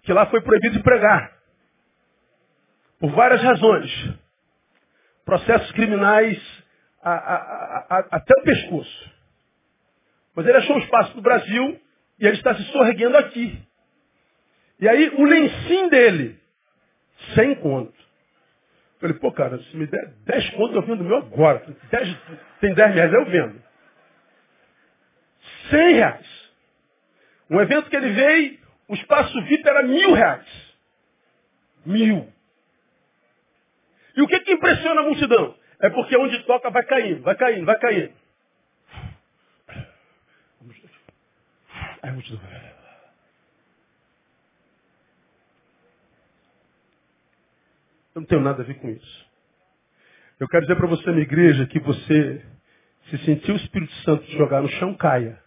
[0.02, 1.36] que lá foi proibido de pregar.
[3.00, 3.90] Por várias razões.
[5.24, 6.40] Processos criminais
[7.02, 9.10] a, a, a, até o pescoço.
[10.34, 11.80] Mas ele achou um espaço no Brasil
[12.20, 13.60] e ele está se sorreguendo aqui.
[14.80, 16.40] E aí o lencinho dele,
[17.34, 17.94] sem conto.
[19.00, 21.64] Falei, pô, cara, se me der 10 contos, eu vendo o meu agora.
[21.90, 22.16] Dez,
[22.60, 23.62] tem 10 reais, eu vendo.
[25.70, 26.50] 100 reais.
[27.50, 30.46] Um evento que ele veio, o espaço VIP era mil reais.
[31.86, 32.32] Mil.
[34.16, 35.56] E o que, que impressiona a multidão?
[35.80, 38.12] É porque onde toca vai caindo, vai caindo, vai caindo.
[42.02, 42.40] Aí a multidão.
[48.18, 49.26] Eu não tenho nada a ver com isso.
[50.40, 52.44] Eu quero dizer para você, minha igreja, que você,
[53.10, 55.38] se sentir o Espírito Santo te jogar no chão, caia.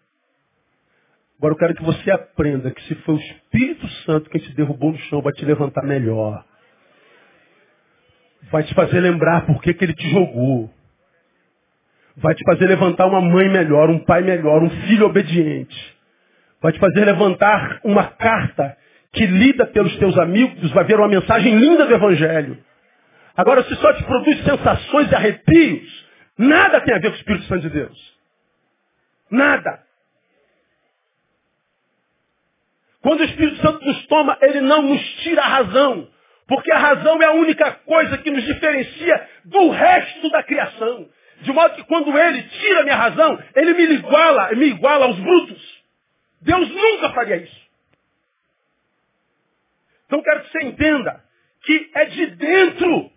[1.38, 4.94] Agora eu quero que você aprenda que se foi o Espírito Santo quem te derrubou
[4.94, 6.46] no chão, vai te levantar melhor.
[8.50, 10.74] Vai te fazer lembrar por que, que ele te jogou.
[12.16, 15.98] Vai te fazer levantar uma mãe melhor, um pai melhor, um filho obediente.
[16.62, 18.78] Vai te fazer levantar uma carta
[19.14, 22.58] que lida pelos teus amigos, vai ver uma mensagem linda do Evangelho.
[23.36, 26.06] Agora, se só te produz sensações e arrepios,
[26.38, 28.18] nada tem a ver com o Espírito Santo de Deus.
[29.30, 29.84] Nada.
[33.02, 36.08] Quando o Espírito Santo nos toma, ele não nos tira a razão.
[36.48, 41.08] Porque a razão é a única coisa que nos diferencia do resto da criação.
[41.42, 45.18] De modo que quando ele tira a minha razão, ele me iguala, me iguala aos
[45.18, 45.82] brutos.
[46.42, 47.61] Deus nunca faria isso.
[50.12, 51.24] Então quero que você entenda
[51.62, 53.10] que é de dentro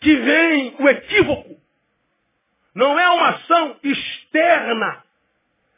[0.00, 1.56] que vem o equívoco.
[2.74, 5.04] Não é uma ação externa.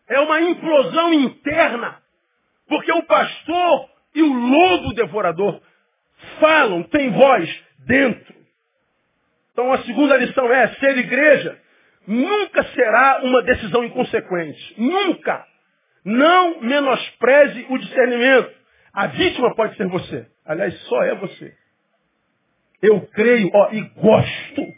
[0.09, 2.01] É uma implosão interna.
[2.67, 5.61] Porque o pastor e o lobo devorador
[6.41, 8.35] falam, têm voz dentro.
[9.53, 11.61] Então a segunda lição é, ser igreja
[12.07, 14.81] nunca será uma decisão inconsequente.
[14.81, 15.47] Nunca.
[16.03, 18.57] Não menospreze o discernimento.
[18.97, 20.27] A vítima pode ser você.
[20.47, 21.55] Aliás, só é você.
[22.81, 24.75] Eu creio, ó, e gosto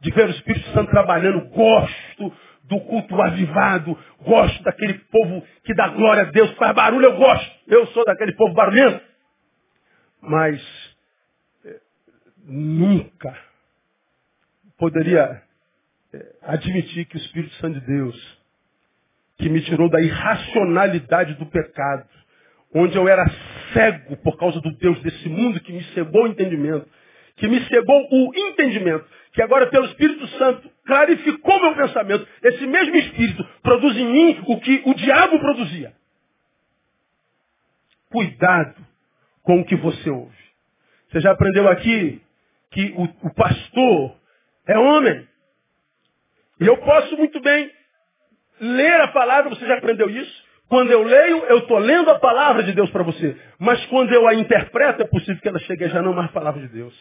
[0.00, 2.32] de ver o Espírito Santo trabalhando, gosto
[2.64, 7.54] do culto avivado, gosto daquele povo que dá glória a Deus, faz barulho, eu gosto.
[7.66, 9.04] Eu sou daquele povo barulhento.
[10.22, 10.96] Mas
[11.66, 11.80] eh,
[12.46, 13.38] nunca
[14.78, 15.42] poderia
[16.14, 18.38] eh, admitir que o Espírito Santo de Deus,
[19.36, 22.08] que me tirou da irracionalidade do pecado,
[22.74, 23.24] onde eu era
[23.72, 26.88] cego por causa do Deus desse mundo que me cegou o entendimento,
[27.36, 32.26] que me cegou o entendimento, que agora pelo Espírito Santo clarificou meu pensamento.
[32.42, 35.92] Esse mesmo Espírito produz em mim o que o diabo produzia.
[38.10, 38.74] Cuidado
[39.42, 40.36] com o que você ouve.
[41.10, 42.20] Você já aprendeu aqui
[42.70, 44.16] que o, o pastor
[44.66, 45.26] é homem.
[46.60, 47.70] E eu posso muito bem
[48.60, 50.47] ler a palavra, você já aprendeu isso?
[50.68, 53.36] Quando eu leio, eu estou lendo a palavra de Deus para você.
[53.58, 56.60] Mas quando eu a interpreto, é possível que ela chegue a já não mais palavra
[56.60, 56.94] de Deus.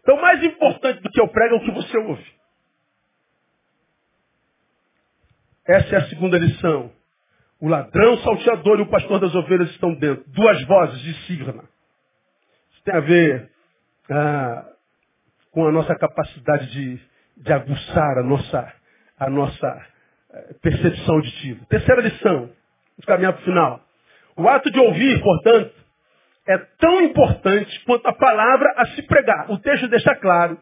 [0.00, 2.24] Então, mais importante do que eu prego é o que você ouve.
[5.66, 6.92] Essa é a segunda lição.
[7.60, 10.24] O ladrão, o salteador e o pastor das ovelhas estão dentro.
[10.28, 11.64] Duas vozes de Sirna.
[12.72, 13.50] Isso tem a ver
[14.10, 14.72] ah,
[15.52, 17.00] com a nossa capacidade de,
[17.36, 18.72] de aguçar a nossa,
[19.18, 19.86] a nossa
[20.32, 21.64] eh, percepção auditiva.
[21.68, 22.50] Terceira lição.
[23.06, 23.80] Caminhar para o final.
[24.36, 25.74] O ato de ouvir, portanto,
[26.46, 29.50] é tão importante quanto a palavra a se pregar.
[29.50, 30.58] O texto deixa claro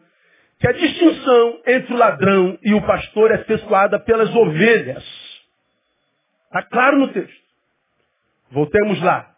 [0.59, 5.03] que a distinção entre o ladrão e o pastor é efetuada pelas ovelhas.
[6.45, 7.41] Está claro no texto.
[8.51, 9.33] Voltemos lá.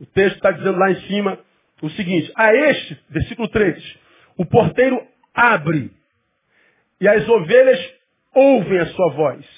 [0.00, 1.38] O texto está dizendo lá em cima
[1.82, 3.98] o seguinte: a este, versículo 3,
[4.36, 5.90] o porteiro abre
[7.00, 7.94] e as ovelhas
[8.34, 9.57] ouvem a sua voz.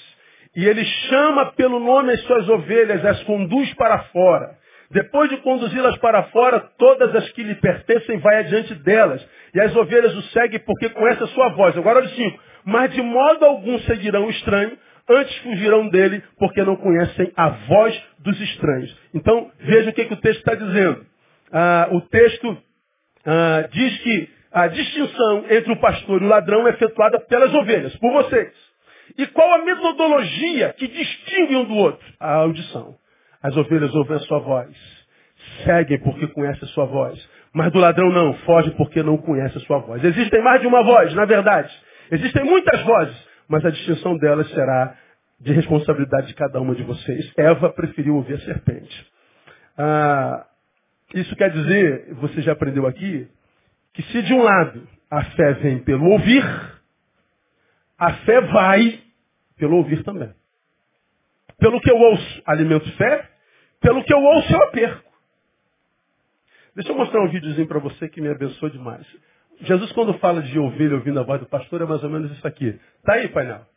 [0.55, 4.57] E ele chama pelo nome as suas ovelhas, as conduz para fora.
[4.91, 9.25] Depois de conduzi-las para fora, todas as que lhe pertencem vai adiante delas.
[9.53, 11.77] E as ovelhas o seguem porque conhecem a sua voz.
[11.77, 12.39] Agora olha cinco.
[12.65, 14.77] Mas de modo algum seguirão o estranho,
[15.09, 18.95] antes fugirão dele, porque não conhecem a voz dos estranhos.
[19.13, 21.05] Então, veja o que, que o texto está dizendo.
[21.53, 22.57] Ah, o texto
[23.25, 27.95] ah, diz que a distinção entre o pastor e o ladrão é efetuada pelas ovelhas,
[27.95, 28.70] por vocês.
[29.17, 32.05] E qual a metodologia que distingue um do outro?
[32.19, 32.95] A audição.
[33.41, 34.69] As ovelhas ouvem a sua voz.
[35.65, 37.29] Seguem porque conhecem a sua voz.
[37.53, 40.03] Mas do ladrão não, foge porque não conhece a sua voz.
[40.03, 41.71] Existem mais de uma voz, na verdade.
[42.11, 44.95] Existem muitas vozes, mas a distinção delas será
[45.39, 47.33] de responsabilidade de cada uma de vocês.
[47.35, 49.07] Eva preferiu ouvir a serpente.
[49.77, 50.45] Ah,
[51.15, 53.27] isso quer dizer, você já aprendeu aqui,
[53.93, 56.43] que se de um lado a fé vem pelo ouvir,
[58.01, 58.99] a fé vai
[59.57, 60.33] pelo ouvir também.
[61.59, 63.29] Pelo que eu ouço, alimento fé.
[63.79, 65.11] Pelo que eu ouço, eu perco.
[66.75, 69.05] Deixa eu mostrar um videozinho para você que me abençoou demais.
[69.59, 72.47] Jesus, quando fala de ovelha ouvindo a voz do pastor, é mais ou menos isso
[72.47, 72.79] aqui.
[73.03, 73.67] Tá aí, painel?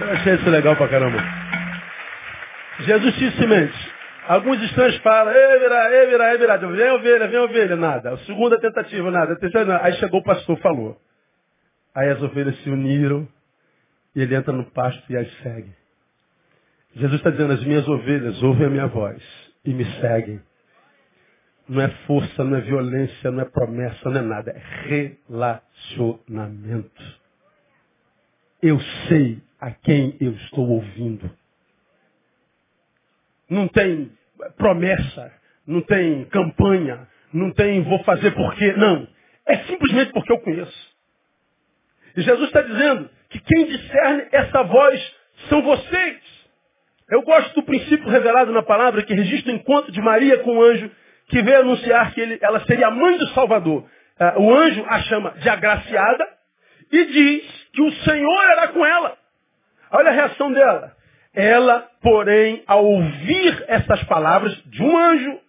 [0.00, 1.18] Eu achei isso legal pra caramba.
[2.80, 3.92] Jesus disse semente.
[4.26, 6.56] Alguns estranhos falam, ei, virá, ei, virá, ei, virá.
[6.56, 8.14] Vem ovelha, vem ovelha, nada.
[8.14, 9.34] A segunda tentativa, nada.
[9.34, 9.84] A terceira, nada.
[9.84, 11.00] Aí chegou o pastor, falou.
[11.94, 13.28] Aí as ovelhas se uniram
[14.16, 15.81] e ele entra no pasto e as segue.
[16.94, 19.22] Jesus está dizendo, as minhas ovelhas ouvem a minha voz
[19.64, 20.40] e me seguem.
[21.68, 24.50] Não é força, não é violência, não é promessa, não é nada.
[24.50, 24.62] É
[25.28, 27.20] relacionamento.
[28.62, 28.78] Eu
[29.08, 31.30] sei a quem eu estou ouvindo.
[33.48, 34.12] Não tem
[34.56, 35.32] promessa,
[35.66, 38.72] não tem campanha, não tem vou fazer porque.
[38.72, 39.08] Não.
[39.46, 40.92] É simplesmente porque eu conheço.
[42.16, 45.16] E Jesus está dizendo que quem discerne essa voz
[45.48, 46.31] são vocês.
[47.10, 50.62] Eu gosto do princípio revelado na palavra que registra o encontro de Maria com o
[50.62, 50.90] anjo
[51.28, 53.84] que veio anunciar que ele, ela seria a mãe do Salvador.
[54.20, 56.28] Uh, o anjo a chama de agraciada
[56.90, 59.16] e diz que o Senhor era com ela.
[59.90, 60.94] Olha a reação dela.
[61.34, 65.40] Ela, porém, ao ouvir essas palavras de um anjo,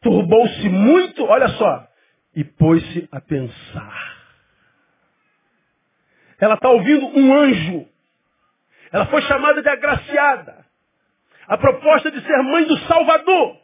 [0.00, 1.88] turbou-se muito, olha só,
[2.34, 4.16] e pôs-se a pensar.
[6.40, 7.86] Ela está ouvindo um anjo.
[8.92, 10.64] Ela foi chamada de agraciada.
[11.48, 13.56] A proposta de ser mãe do Salvador.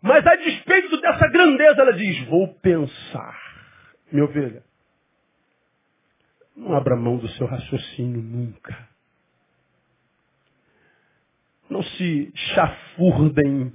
[0.00, 3.36] Mas a despeito dessa grandeza, ela diz, vou pensar.
[4.12, 4.62] Minha ovelha,
[6.56, 8.88] não abra mão do seu raciocínio nunca.
[11.68, 13.72] Não se chafurdem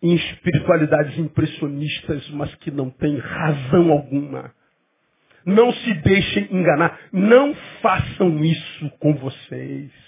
[0.00, 4.54] em espiritualidades impressionistas, mas que não têm razão alguma.
[5.44, 6.98] Não se deixem enganar.
[7.12, 10.07] Não façam isso com vocês.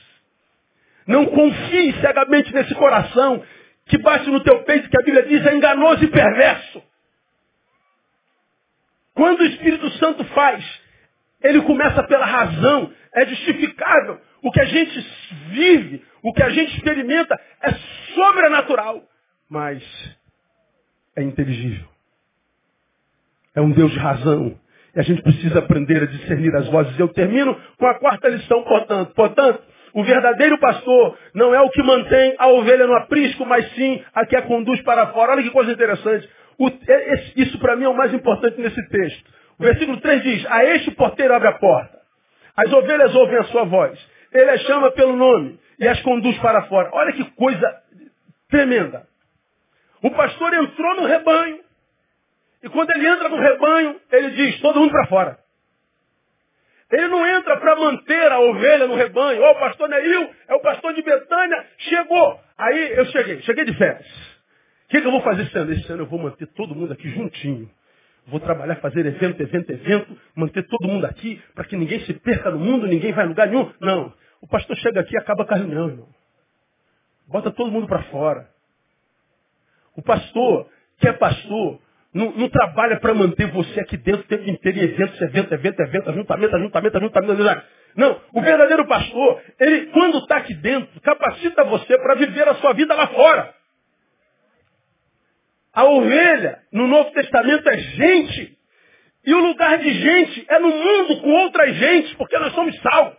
[1.11, 3.42] Não confie cegamente nesse coração
[3.86, 6.80] que bate no teu peito, que a Bíblia diz é enganoso e perverso.
[9.12, 10.64] Quando o Espírito Santo faz,
[11.42, 14.20] ele começa pela razão, é justificável.
[14.40, 15.06] O que a gente
[15.48, 17.72] vive, o que a gente experimenta é
[18.14, 19.02] sobrenatural,
[19.48, 19.82] mas
[21.16, 21.88] é inteligível.
[23.52, 24.56] É um Deus de razão.
[24.94, 26.96] E a gente precisa aprender a discernir as vozes.
[27.00, 29.12] Eu termino com a quarta lição, portanto.
[29.12, 34.03] Portanto, o verdadeiro pastor não é o que mantém a ovelha no aprisco, mas sim
[34.14, 35.32] a que a conduz para fora.
[35.32, 36.28] Olha que coisa interessante.
[36.59, 39.30] O, esse, isso para mim é o mais importante nesse texto.
[39.59, 41.99] O versículo 3 diz, a este porteiro abre a porta.
[42.57, 43.99] As ovelhas ouvem a sua voz.
[44.32, 46.91] Ele as chama pelo nome e as conduz para fora.
[46.93, 47.82] Olha que coisa
[48.49, 49.07] tremenda.
[50.03, 51.61] O pastor entrou no rebanho.
[52.62, 55.38] E quando ele entra no rebanho, ele diz, todo mundo para fora.
[56.91, 59.41] Ele não entra para manter a ovelha no rebanho.
[59.43, 62.41] Ó, oh, o pastor Neil é o pastor de Betânia, chegou.
[62.59, 64.07] Aí eu cheguei, cheguei de férias.
[64.86, 65.72] O que, que eu vou fazer esse ano?
[65.72, 67.70] Esse ano eu vou manter todo mundo aqui juntinho.
[68.26, 72.51] Vou trabalhar, fazer evento, evento, evento, manter todo mundo aqui, para que ninguém se perca
[72.51, 73.72] no mundo, ninguém vai em lugar nenhum.
[73.80, 74.12] Não.
[74.41, 76.09] O pastor chega aqui e acaba com a reunião, irmão.
[77.28, 78.49] Bota todo mundo para fora.
[79.97, 80.68] O pastor,
[80.99, 81.80] que é pastor,
[82.12, 85.80] não, não trabalha para manter você aqui dentro o tempo inteiro em eventos, evento, evento,
[85.80, 87.66] evento, ajuntamento, ajuntamento, ajuntamento, ajuntamento.
[87.96, 92.72] Não, o verdadeiro pastor, ele, quando está aqui dentro, capacita você para viver a sua
[92.72, 93.54] vida lá fora.
[95.72, 98.58] A ovelha, no Novo Testamento, é gente.
[99.24, 103.16] E o lugar de gente é no mundo com outras gente, porque nós somos sal.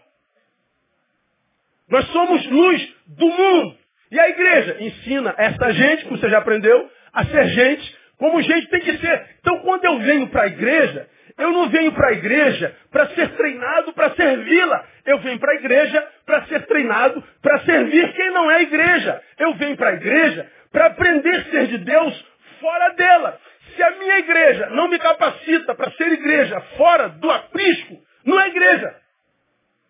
[1.90, 3.78] Nós somos luz do mundo.
[4.12, 8.68] E a igreja ensina essa gente, como você já aprendeu, a ser gente como gente
[8.68, 9.30] tem que ser.
[9.40, 11.10] Então, quando eu venho para a igreja,
[11.40, 14.86] eu não venho para a igreja para ser treinado para servi-la.
[15.08, 19.20] Eu venho para a igreja para ser treinado para servir quem não é igreja.
[19.40, 22.26] Eu venho para a igreja para aprender a ser de Deus
[22.60, 23.40] fora dela.
[23.76, 28.50] Se a minha igreja não me capacita para ser igreja fora do aprisco, não é
[28.50, 28.96] igreja.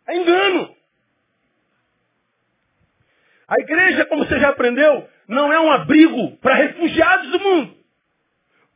[0.08, 0.74] É engano.
[3.50, 7.71] A igreja, como você já aprendeu, não é um abrigo para refugiados do mundo.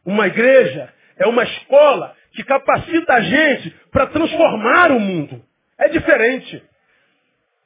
[0.05, 5.41] Uma igreja é uma escola que capacita a gente para transformar o mundo.
[5.79, 6.61] É diferente.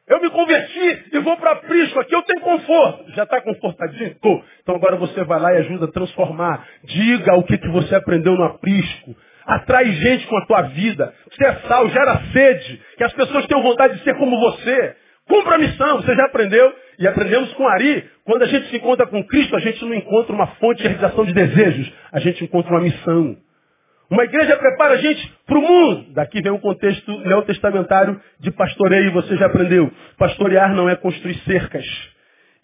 [0.07, 3.11] Eu me converti e vou para Prisco, aqui eu tenho conforto.
[3.11, 4.15] Já está confortadinho?
[4.63, 6.65] Então agora você vai lá e ajuda a transformar.
[6.83, 9.15] Diga o que, que você aprendeu no aprisco.
[9.45, 11.13] Atrai gente com a tua vida.
[11.31, 12.81] Você é sal, gera sede.
[12.97, 14.95] Que as pessoas tenham vontade de ser como você.
[15.27, 16.73] Cumpra a missão, você já aprendeu.
[16.99, 20.33] E aprendemos com Ari, quando a gente se encontra com Cristo, a gente não encontra
[20.35, 23.37] uma fonte de realização de desejos, a gente encontra uma missão.
[24.09, 26.13] Uma igreja prepara a gente para o mundo.
[26.13, 29.89] Daqui vem um contexto neotestamentário de pastoreio, você já aprendeu.
[30.17, 31.85] Pastorear não é construir cercas.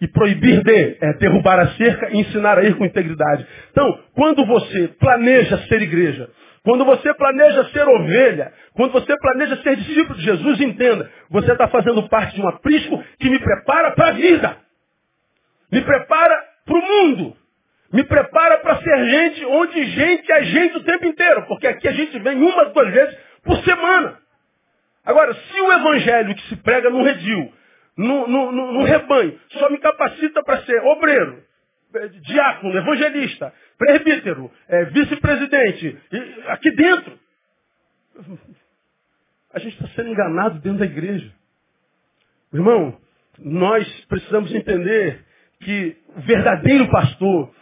[0.02, 3.48] E proibir de é derrubar a cerca e ensinar a ir com integridade.
[3.72, 6.30] Então, quando você planeja ser igreja,
[6.66, 11.68] quando você planeja ser ovelha, quando você planeja ser discípulo de Jesus, entenda, você está
[11.68, 14.58] fazendo parte de um aprisco que me prepara para a vida.
[15.72, 17.38] Me prepara para o mundo.
[17.94, 21.46] Me prepara para ser gente onde gente é gente o tempo inteiro.
[21.48, 24.18] Porque aqui a gente vem uma, duas vezes por semana.
[25.06, 27.54] Agora, se o evangelho que se prega no redil,
[27.96, 31.44] no, no, no, no rebanho, só me capacita para ser obreiro,
[32.24, 35.98] diácono, evangelista, presbítero, é, vice-presidente,
[36.48, 37.20] aqui dentro.
[39.54, 41.32] A gente está sendo enganado dentro da igreja.
[42.54, 42.98] Irmão,
[43.40, 45.26] nós precisamos entender
[45.62, 47.54] que o verdadeiro pastor,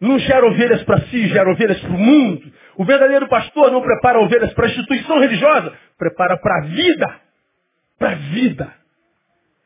[0.00, 2.52] não gera ovelhas para si, gera ovelhas para o mundo.
[2.76, 7.20] O verdadeiro pastor não prepara ovelhas para a instituição religiosa, prepara para a vida.
[7.98, 8.83] Para a vida.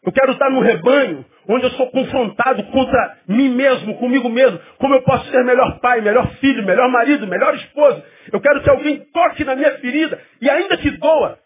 [0.03, 4.59] Eu quero estar no rebanho, onde eu sou confrontado contra mim mesmo, comigo mesmo.
[4.79, 8.05] Como eu posso ser melhor pai, melhor filho, melhor marido, melhor esposa.
[8.33, 11.39] Eu quero que alguém toque na minha ferida e ainda que doa,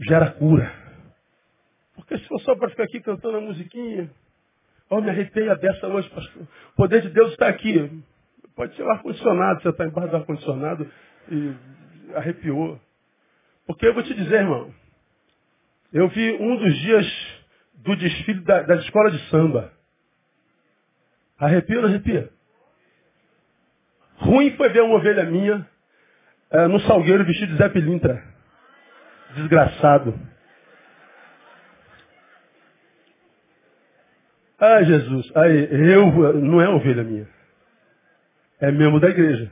[0.00, 0.72] gera cura.
[1.94, 4.10] Porque se for só para ficar aqui cantando a musiquinha,
[4.90, 6.42] oh, me arrepiei a dessa hoje, pastor.
[6.72, 8.02] O poder de Deus está aqui.
[8.56, 10.90] Pode ser o ar-condicionado, você está embaixo do ar-condicionado
[11.30, 11.54] e
[12.16, 12.80] arrepiou.
[13.66, 14.74] Porque eu vou te dizer, irmão,
[15.92, 17.40] eu vi um dos dias
[17.74, 19.72] do desfile da, das escolas de samba.
[21.38, 22.30] Arrepia ou não arrepia?
[24.16, 25.66] Ruim foi ver uma ovelha minha
[26.50, 28.22] é, no salgueiro vestido de Zé Pilintra.
[29.34, 30.18] Desgraçado.
[34.58, 37.26] Ah, Jesus, aí, eu, não é ovelha minha.
[38.60, 39.50] É membro da igreja.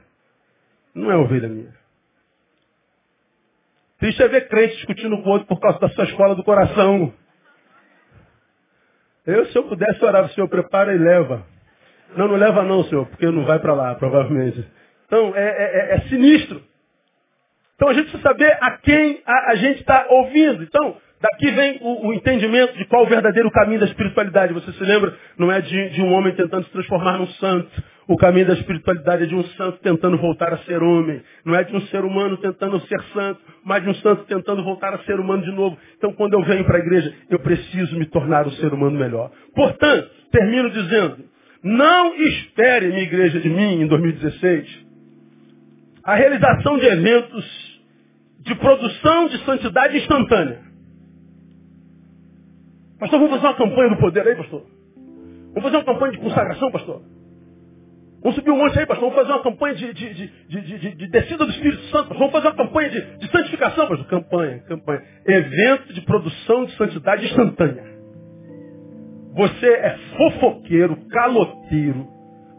[0.95, 1.78] Não é ovelha minha.
[3.99, 7.13] Triste é ver crente discutindo com o outro por causa da sua escola do coração.
[9.27, 11.45] Eu, se eu pudesse orar, o Senhor prepara e leva.
[12.17, 14.65] Não, não leva não, Senhor, porque não vai para lá, provavelmente.
[15.07, 16.63] Então, é, é, é, é, sinistro.
[17.75, 20.63] Então, a gente precisa saber a quem a, a gente está ouvindo.
[20.63, 24.53] Então, daqui vem o, o, entendimento de qual o verdadeiro caminho da espiritualidade.
[24.55, 25.15] Você se lembra?
[25.37, 27.71] Não é de, de um homem tentando se transformar num santo.
[28.07, 31.21] O caminho da espiritualidade é de um santo tentando voltar a ser homem.
[31.45, 34.95] Não é de um ser humano tentando ser santo, mas de um santo tentando voltar
[34.95, 35.77] a ser humano de novo.
[35.97, 39.31] Então, quando eu venho para a igreja, eu preciso me tornar um ser humano melhor.
[39.55, 41.19] Portanto, termino dizendo,
[41.63, 44.87] não espere, minha igreja, de mim, em 2016,
[46.05, 47.69] a realização de eventos
[48.41, 50.68] de produção de santidade instantânea.
[52.99, 54.63] Pastor, vamos fazer uma campanha do poder aí, pastor?
[55.49, 57.03] Vamos fazer uma campanha de consagração, pastor?
[58.21, 59.11] Vamos subir um monte aí, pastor.
[59.11, 62.09] Vamos fazer uma campanha de, de, de, de, de descida do Espírito Santo.
[62.09, 62.19] Pastor.
[62.19, 64.07] Vamos fazer uma campanha de, santificação, pastor.
[64.07, 65.03] Campanha, campanha.
[65.25, 67.99] Evento de produção de santidade instantânea.
[69.35, 72.09] Você é fofoqueiro, caloteiro,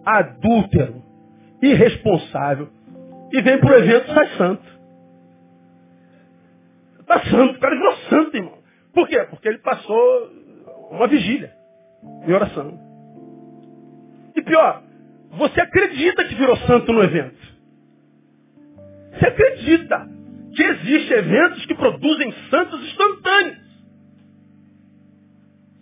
[0.06, 1.04] adúltero,
[1.62, 2.70] irresponsável
[3.34, 4.80] e vem para o evento sai santo.
[7.02, 8.59] Está santo, o cara virou santo, irmão.
[8.94, 9.26] Por quê?
[9.30, 10.32] Porque ele passou
[10.92, 11.54] uma vigília
[12.26, 12.80] em oração.
[14.36, 14.84] E pior,
[15.32, 17.38] você acredita que virou santo no evento.
[19.14, 20.08] Você acredita
[20.56, 23.70] que existem eventos que produzem santos instantâneos.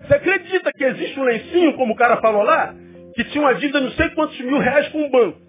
[0.01, 2.73] Você acredita que existe um lencinho, como o cara falou lá,
[3.15, 5.39] que tinha uma dívida não sei quantos mil reais com um banco.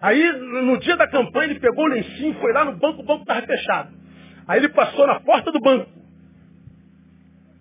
[0.00, 3.22] Aí, no dia da campanha, ele pegou o lencinho, foi lá no banco, o banco
[3.22, 3.94] estava fechado.
[4.46, 5.96] Aí ele passou na porta do banco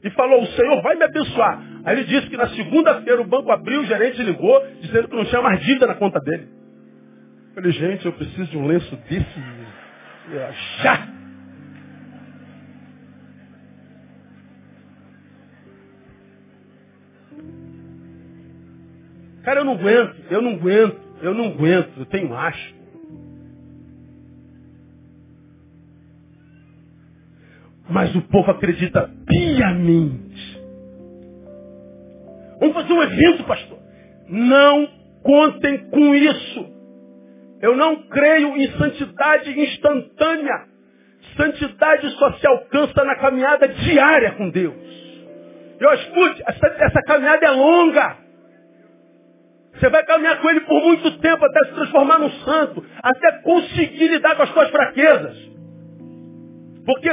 [0.05, 1.59] e falou, o Senhor vai me abençoar.
[1.83, 5.25] Aí ele disse que na segunda-feira o banco abriu, o gerente ligou, dizendo que não
[5.25, 6.47] tinha mais dívida na conta dele.
[7.49, 9.43] Eu falei, gente, eu preciso de um lenço desse.
[10.83, 11.07] Já!
[19.43, 22.74] Cara, eu não aguento, eu não aguento, eu não aguento, eu tenho asco.
[27.89, 30.61] Mas o povo acredita piamente.
[32.59, 33.77] Vamos fazer um evento, pastor.
[34.27, 34.87] Não
[35.23, 36.73] contem com isso.
[37.61, 40.65] Eu não creio em santidade instantânea.
[41.37, 44.75] Santidade só se alcança na caminhada diária com Deus.
[45.79, 48.17] Eu escute, essa, essa caminhada é longa.
[49.73, 54.07] Você vai caminhar com ele por muito tempo até se transformar num santo, até conseguir
[54.07, 55.37] lidar com as suas fraquezas.
[56.85, 57.09] Porque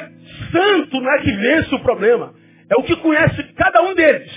[0.53, 2.34] santo não é que vence o problema,
[2.70, 4.30] é o que conhece cada um deles.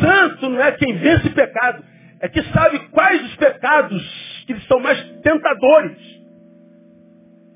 [0.00, 1.84] Santo não é quem vence pecado,
[2.20, 5.98] é que sabe quais os pecados que são mais tentadores.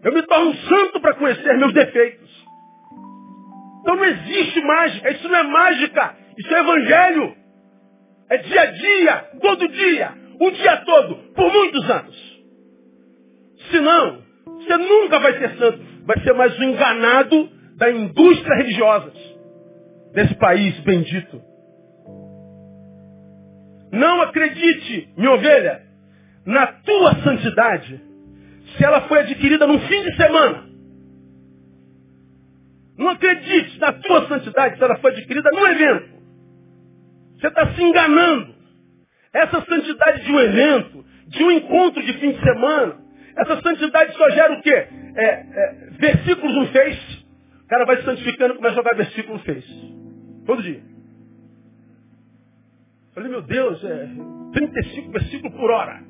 [0.02, 2.26] Eu me torno santo para conhecer meus defeitos.
[3.80, 7.36] Então não existe mágica, isso não é mágica, isso é evangelho.
[8.28, 12.36] É dia a dia, todo dia, o dia todo, por muitos anos.
[13.70, 19.12] Senão, você nunca vai ser santo vai ser mais um enganado da indústria religiosa
[20.12, 21.42] desse país bendito.
[23.92, 25.82] Não acredite, minha ovelha,
[26.44, 28.00] na tua santidade,
[28.76, 30.66] se ela foi adquirida num fim de semana.
[32.96, 36.16] Não acredite na tua santidade se ela foi adquirida num evento.
[37.34, 38.54] Você está se enganando.
[39.34, 42.96] Essa santidade de um evento, de um encontro de fim de semana,
[43.36, 44.88] essa santidade só gera o quê?
[45.16, 47.26] É, é, versículos no Face.
[47.64, 49.94] O cara vai se santificando e começa a jogar versículo Face.
[50.46, 50.82] Todo dia.
[53.14, 54.08] Falei, meu Deus, é,
[54.52, 56.02] 35 versículos por hora.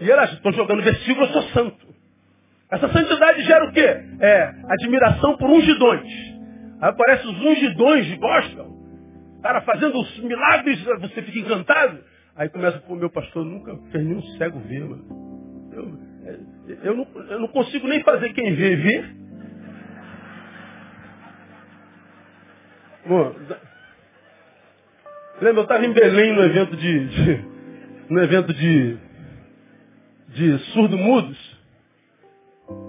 [0.00, 1.86] E elas estão jogando versículo, eu sou santo.
[2.70, 3.86] Essa santidade gera o quê?
[4.20, 6.10] É admiração por ungidões.
[6.80, 8.78] Aí aparecem os ungidões de gospel.
[9.42, 11.98] Cara, fazendo os milagres, você fica encantado.
[12.36, 15.04] Aí começa, pô, meu pastor nunca fez nenhum cego ver, mano.
[15.72, 15.98] Eu,
[16.82, 19.16] eu, não, eu não consigo nem fazer quem vê ver.
[23.06, 23.34] Bom,
[25.40, 27.44] lembra, eu estava em Belém no evento de, de
[28.10, 28.96] no evento de,
[30.28, 31.58] de surdo-mudos.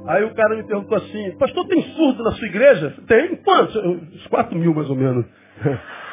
[0.08, 2.96] Aí o cara me perguntou assim, pastor, tem surdo na sua igreja?
[3.08, 3.36] Tem?
[3.38, 3.76] Quantos?
[3.76, 5.26] Uns quatro mil mais ou menos.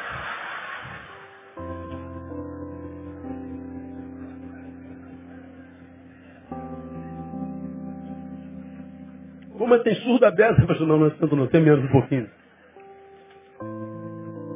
[9.67, 10.65] Como tem surdo aberto?
[10.65, 12.29] Pastor, não, não é tanto não, tem menos um pouquinho.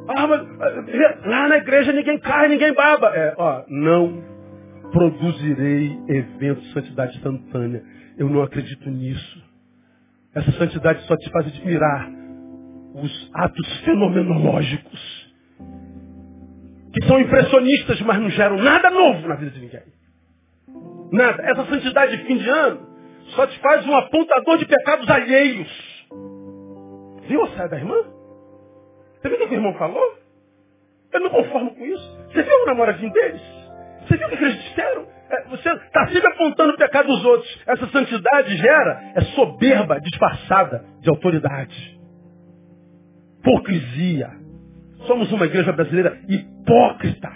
[0.08, 0.40] Ah, mas
[1.26, 3.14] lá na igreja ninguém cai, ninguém baba.
[3.14, 4.24] É, ó, não
[4.90, 7.82] produzirei eventos de santidade instantânea.
[8.16, 9.42] Eu não acredito nisso.
[10.34, 12.10] Essa santidade só te faz admirar
[12.94, 15.30] os atos fenomenológicos.
[16.94, 19.82] Que são impressionistas, mas não geram nada novo na vida de ninguém.
[21.12, 21.42] Nada.
[21.42, 22.91] Essa santidade de fim de ano
[23.34, 25.68] só te faz um apontador de pecados alheios.
[27.28, 27.96] Viu a saia da irmã?
[29.20, 30.18] Você viu o que o irmão falou?
[31.12, 32.18] Eu não conformo com isso.
[32.26, 33.42] Você viu o namoradinho deles?
[34.02, 35.06] Você viu o que eles disseram?
[35.30, 37.62] É, você está sempre apontando o pecado dos outros.
[37.66, 42.00] Essa santidade gera é soberba disfarçada de autoridade.
[43.38, 44.30] Hipocrisia.
[45.06, 47.32] Somos uma igreja brasileira hipócrita.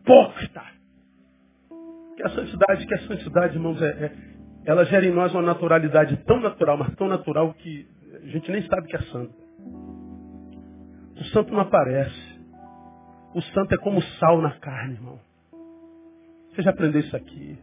[0.00, 0.62] Hipócrita.
[2.16, 4.12] Que a santidade, que a santidade, irmãos, é, é,
[4.64, 7.86] ela gera em nós uma naturalidade tão natural, mas tão natural que
[8.22, 9.34] a gente nem sabe que é santo.
[11.18, 12.40] O santo não aparece.
[13.34, 15.18] O santo é como sal na carne, irmão.
[16.50, 17.58] Você já aprendeu isso aqui?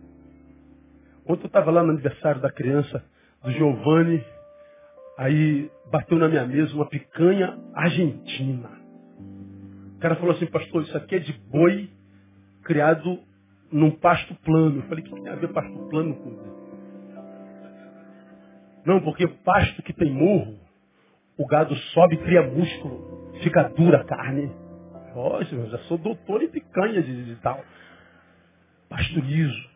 [1.25, 3.03] Ontem eu estava lá no aniversário da criança,
[3.43, 4.23] do Giovanni,
[5.17, 8.69] aí bateu na minha mesa uma picanha argentina.
[9.95, 11.89] O cara falou assim, pastor, isso aqui é de boi
[12.63, 13.19] criado
[13.71, 14.77] num pasto plano.
[14.77, 16.58] Eu falei, o que tem a ver pasto plano com
[18.89, 20.57] Não, porque pasto que tem morro,
[21.37, 24.51] o gado sobe cria músculo fica dura a carne.
[25.13, 27.63] Poxa, eu já sou doutor em picanha de, tal.
[28.89, 29.69] Pasteurizo.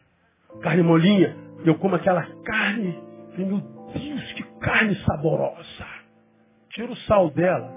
[0.64, 1.38] Carne molinha.
[1.64, 3.00] Eu como aquela carne.
[3.38, 5.86] Meu Deus, que carne saborosa.
[6.70, 7.72] Tira o sal dela.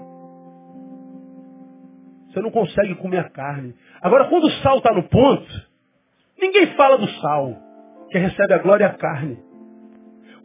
[2.29, 3.75] Você não consegue comer a carne.
[4.01, 5.67] Agora, quando o sal está no ponto,
[6.35, 7.55] ninguém fala do sal.
[8.09, 9.46] Quem recebe a glória é a carne.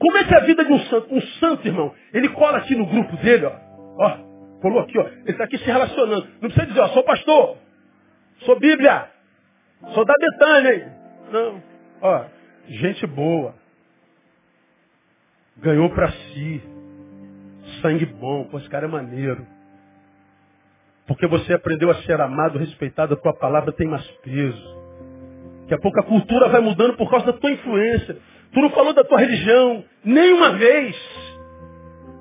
[0.03, 1.15] Como é que é a vida de um santo?
[1.15, 3.53] Um santo, irmão, ele cola aqui no grupo dele, ó.
[3.99, 5.07] ó Colou aqui, ó.
[5.07, 6.27] Ele está aqui se relacionando.
[6.41, 7.57] Não precisa dizer, ó, sou pastor.
[8.41, 9.09] Sou Bíblia.
[9.95, 10.93] Sou da Betânia, hein?
[11.31, 11.63] Não.
[12.01, 12.25] Ó,
[12.67, 13.55] gente boa.
[15.59, 16.63] Ganhou para si.
[17.81, 18.43] Sangue bom.
[18.45, 19.47] Pô, esse cara é maneiro.
[21.07, 24.83] Porque você aprendeu a ser amado, respeitado, a tua palavra tem mais peso.
[25.61, 28.17] Daqui a pouco a cultura vai mudando por causa da tua influência.
[28.53, 30.97] Tu não falou da tua religião, nenhuma vez.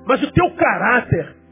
[0.06, 1.42] Mas o teu caráter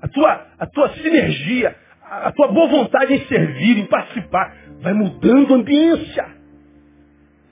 [0.00, 5.54] a tua, a tua sinergia, a, tua boa vontade em servir, em participar, vai mudando
[5.54, 6.26] a ambiência.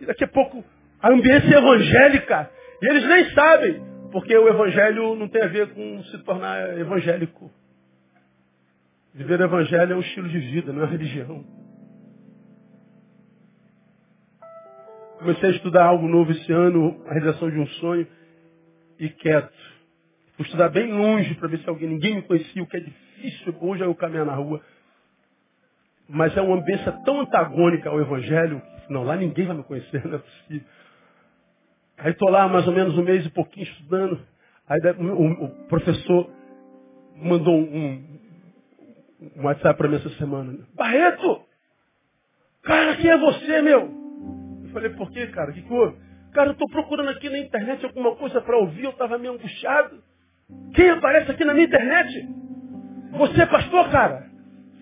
[0.00, 0.64] E daqui a pouco
[1.02, 2.50] a ambiência é evangélica.
[2.80, 7.50] E eles nem sabem, porque o evangelho não tem a ver com se tornar evangélico.
[9.14, 11.44] Viver o evangelho é um estilo de vida, não é religião.
[15.18, 18.06] Comecei a estudar algo novo esse ano, a realização de um sonho,
[18.98, 19.52] e quieto.
[20.36, 23.54] Vou estudar bem longe para ver se alguém, ninguém me conhecia, o que é difícil
[23.60, 24.60] hoje é eu caminhar na rua.
[26.08, 30.16] Mas é uma ambiência tão antagônica ao Evangelho, não, lá ninguém vai me conhecer, não
[30.16, 30.68] é possível.
[31.98, 34.20] Aí estou lá mais ou menos um mês e pouquinho estudando.
[34.68, 36.30] Aí o, professor
[37.16, 38.18] mandou um,
[39.36, 40.58] um WhatsApp para mim essa semana.
[40.74, 41.42] Barreto!
[42.62, 44.05] Cara, quem é você, meu?
[44.76, 45.52] Falei, por quê, cara?
[45.52, 45.96] Que houve?
[46.34, 50.02] Cara, eu estou procurando aqui na internet alguma coisa para ouvir, eu estava meio angustiado.
[50.74, 52.28] Quem aparece aqui na minha internet?
[53.12, 54.28] Você é pastor, cara?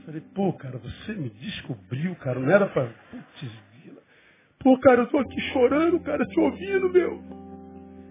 [0.04, 2.88] Falei, pô, cara, você me descobriu, cara, não era pra.
[3.08, 3.52] Putz,
[4.58, 7.22] Pô, cara, eu tô aqui chorando, cara, te ouvindo, meu.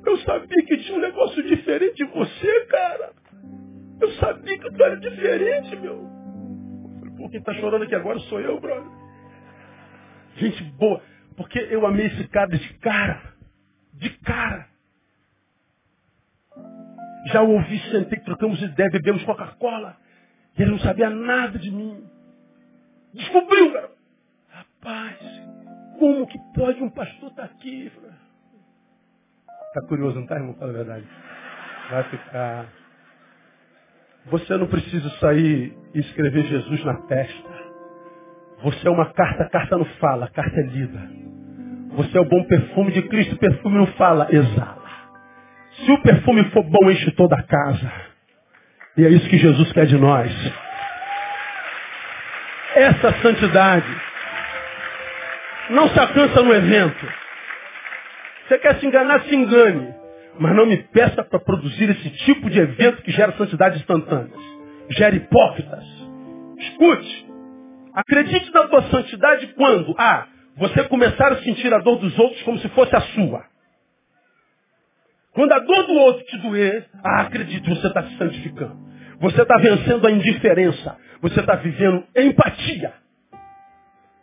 [0.06, 3.12] Eu sabia que tinha um negócio diferente de você, cara.
[4.00, 5.98] Eu sabia que tu era diferente, meu.
[7.02, 8.90] Falei, pô, quem tá chorando aqui agora sou eu, brother.
[10.38, 11.02] Gente boa.
[11.36, 13.34] Porque eu amei esse cara de cara.
[13.94, 14.68] De cara.
[17.28, 19.98] Já o ouvi, sentei, trocamos ideia, bebemos Coca-Cola.
[20.58, 22.06] Ele não sabia nada de mim.
[23.14, 23.92] Descobriu, cara.
[24.50, 25.18] Rapaz,
[25.98, 27.92] como que pode um pastor estar aqui?
[29.68, 30.54] Está curioso, não está, irmão?
[30.56, 31.08] Fala a verdade.
[31.90, 32.68] Vai ficar.
[34.28, 37.63] Você não precisa sair e escrever Jesus na testa.
[38.64, 41.12] Você é uma carta, carta não fala, carta é lida.
[41.96, 44.82] Você é o bom perfume de Cristo, perfume não fala, exala.
[45.86, 47.92] Se o perfume for bom, enche toda a casa.
[48.98, 50.32] E é isso que Jesus quer de nós.
[52.76, 54.02] Essa santidade
[55.70, 57.08] não se alcança no evento.
[58.48, 59.94] Você quer se enganar, se engane.
[60.40, 64.42] Mas não me peça para produzir esse tipo de evento que gera santidade instantâneas.
[64.90, 65.84] Gera hipócritas.
[66.58, 67.33] Escute.
[67.96, 69.96] Acredite na tua santidade quando?
[69.98, 70.28] Ah,
[70.58, 73.46] você começar a sentir a dor dos outros como se fosse a sua.
[75.34, 78.78] Quando a dor do outro te doer, ah, acredite, você está se santificando.
[79.20, 80.98] Você está vencendo a indiferença.
[81.22, 82.94] Você está vivendo empatia.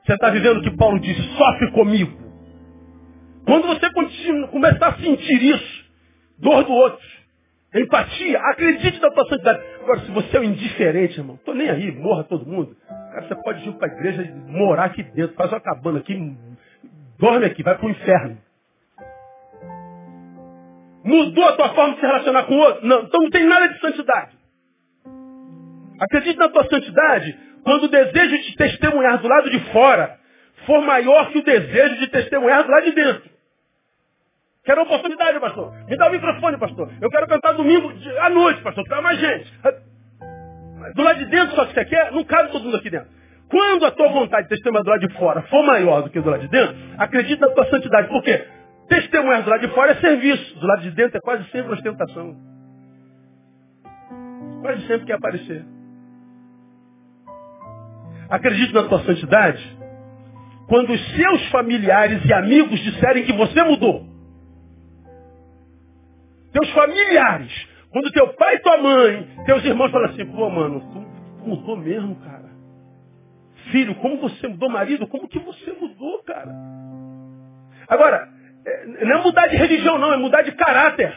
[0.05, 2.19] Você está vivendo o que Paulo disse, sofre comigo.
[3.45, 5.85] Quando você continua, começar a sentir isso,
[6.39, 7.07] dor do outro,
[7.75, 9.63] empatia, acredite na tua santidade.
[9.83, 12.77] Agora, se você é um indiferente, irmão, tô nem aí, morra todo mundo.
[13.11, 16.37] Cara, você pode ir para a igreja e morar aqui dentro, faz uma cabana aqui,
[17.19, 18.39] dorme aqui, vai para o inferno.
[21.05, 22.87] Mudou a tua forma de se relacionar com o outro?
[22.87, 24.39] Não, então não tem nada de santidade.
[25.99, 30.19] Acredite na tua santidade quando o desejo de testemunhar do lado de fora
[30.67, 33.31] for maior que o desejo de testemunhar do lado de dentro.
[34.65, 35.73] Quero oportunidade, pastor.
[35.89, 36.93] Me dá o microfone, pastor.
[37.01, 38.85] Eu quero cantar domingo à noite, pastor.
[38.87, 39.53] Quero mais gente.
[40.95, 43.09] Do lado de dentro só que você quer, não cabe todo mundo aqui dentro.
[43.51, 46.31] Quando a tua vontade de testemunhar do lado de fora for maior do que do
[46.31, 48.09] lado de dentro, acredite na tua santidade.
[48.09, 48.47] Por quê?
[48.89, 50.59] Testemunhar do lado de fora é serviço.
[50.59, 52.37] Do lado de dentro é quase sempre ostentação.
[54.63, 55.65] Quase sempre quer aparecer.
[58.29, 59.79] Acredite na tua santidade
[60.69, 64.07] quando os seus familiares e amigos disserem que você mudou.
[66.53, 71.49] Teus familiares, quando teu pai e tua mãe, teus irmãos falam assim, pô, mano, tu
[71.49, 72.51] mudou mesmo, cara.
[73.71, 76.53] Filho, como você mudou, marido, como que você mudou, cara?
[77.89, 78.29] Agora,
[78.65, 81.13] é, não é mudar de religião, não, é mudar de caráter.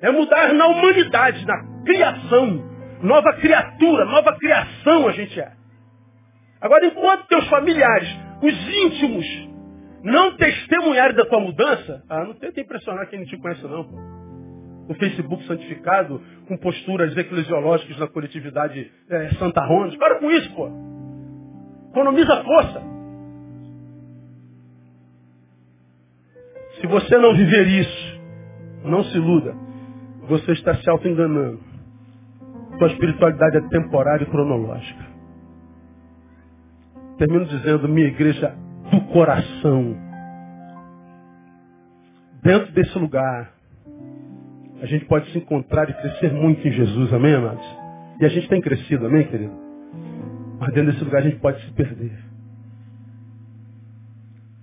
[0.00, 2.68] É mudar na humanidade, na criação.
[3.02, 5.52] Nova criatura, nova criação a gente é.
[6.60, 8.08] Agora, enquanto teus familiares,
[8.42, 9.24] os íntimos,
[10.02, 14.19] não testemunharem da tua mudança, ah, não tenta impressionar quem não te conhece não.
[14.90, 19.96] O Facebook santificado, com posturas eclesiológicas na coletividade é, Santa Ronda.
[19.96, 20.68] Para com isso, pô.
[21.90, 22.82] Economiza força.
[26.80, 28.20] Se você não viver isso,
[28.84, 29.54] não se iluda.
[30.28, 31.60] Você está se auto-enganando.
[32.76, 35.06] Sua espiritualidade é temporária e cronológica.
[37.16, 38.56] Termino dizendo, minha igreja
[38.90, 39.96] do coração.
[42.42, 43.59] Dentro desse lugar,
[44.80, 47.64] a gente pode se encontrar e crescer muito em Jesus, amém, amados?
[48.20, 49.54] E a gente tem crescido, amém, querido?
[50.58, 52.12] Mas dentro desse lugar a gente pode se perder.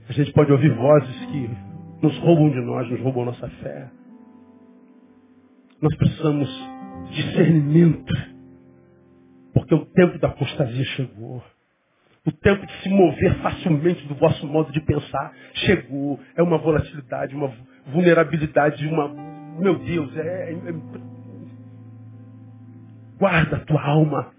[0.09, 1.49] A gente pode ouvir vozes que
[2.01, 3.89] nos roubam de nós, nos roubam nossa fé.
[5.82, 6.49] Nós precisamos
[7.11, 8.13] discernimento.
[9.53, 11.43] Porque o tempo da apostasia chegou.
[12.26, 16.20] O tempo de se mover facilmente do vosso modo de pensar chegou.
[16.36, 17.51] É uma volatilidade, uma
[17.88, 19.36] vulnerabilidade, uma.
[19.57, 20.51] Meu Deus, é.
[20.51, 20.53] é...
[20.53, 21.07] é
[23.17, 24.31] guarda a tua alma.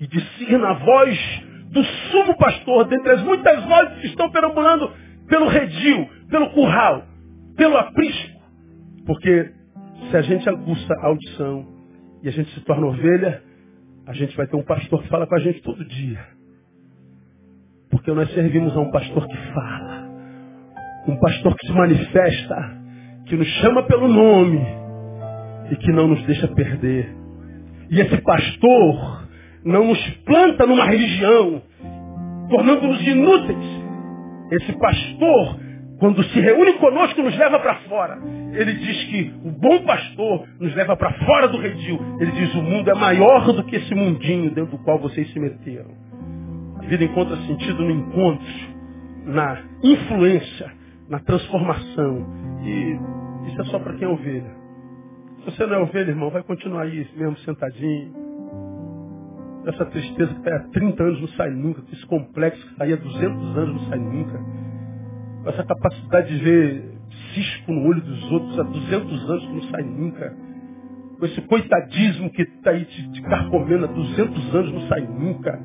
[0.00, 4.90] E discerna a voz do sumo pastor, dentre as muitas vozes que estão perambulando
[5.28, 7.04] pelo redil, pelo curral,
[7.56, 8.40] pelo aprisco.
[9.06, 9.52] Porque
[10.10, 11.66] se a gente aguça a audição
[12.22, 13.42] e a gente se torna ovelha,
[14.06, 16.26] a gente vai ter um pastor que fala com a gente todo dia.
[17.90, 20.10] Porque nós servimos a um pastor que fala.
[21.06, 22.79] Um pastor que se manifesta,
[23.30, 24.60] que nos chama pelo nome
[25.70, 27.14] e que não nos deixa perder.
[27.88, 29.28] E esse pastor
[29.64, 31.62] não nos planta numa religião,
[32.50, 33.80] tornando-nos inúteis.
[34.50, 35.60] Esse pastor,
[36.00, 38.18] quando se reúne conosco, nos leva para fora.
[38.52, 42.00] Ele diz que o bom pastor nos leva para fora do redil.
[42.18, 45.38] Ele diz: o mundo é maior do que esse mundinho dentro do qual vocês se
[45.38, 45.92] meteram.
[46.78, 48.44] A vida encontra sentido no encontro,
[49.24, 50.72] na influência,
[51.08, 52.26] na transformação.
[52.64, 53.19] E
[53.50, 54.56] isso é só para quem é ovelha.
[55.40, 58.12] Se você não é ovelha, irmão, vai continuar aí mesmo sentadinho.
[59.66, 61.82] Essa tristeza que está há 30 anos não sai nunca.
[61.92, 64.40] Esse complexo que está aí há 200 anos não sai nunca.
[65.46, 66.94] Essa capacidade de ver
[67.34, 70.36] cisco no olho dos outros há 200 anos que não sai nunca.
[71.18, 75.60] Com esse coitadismo que está aí te, te carcomendo há 200 anos não sai nunca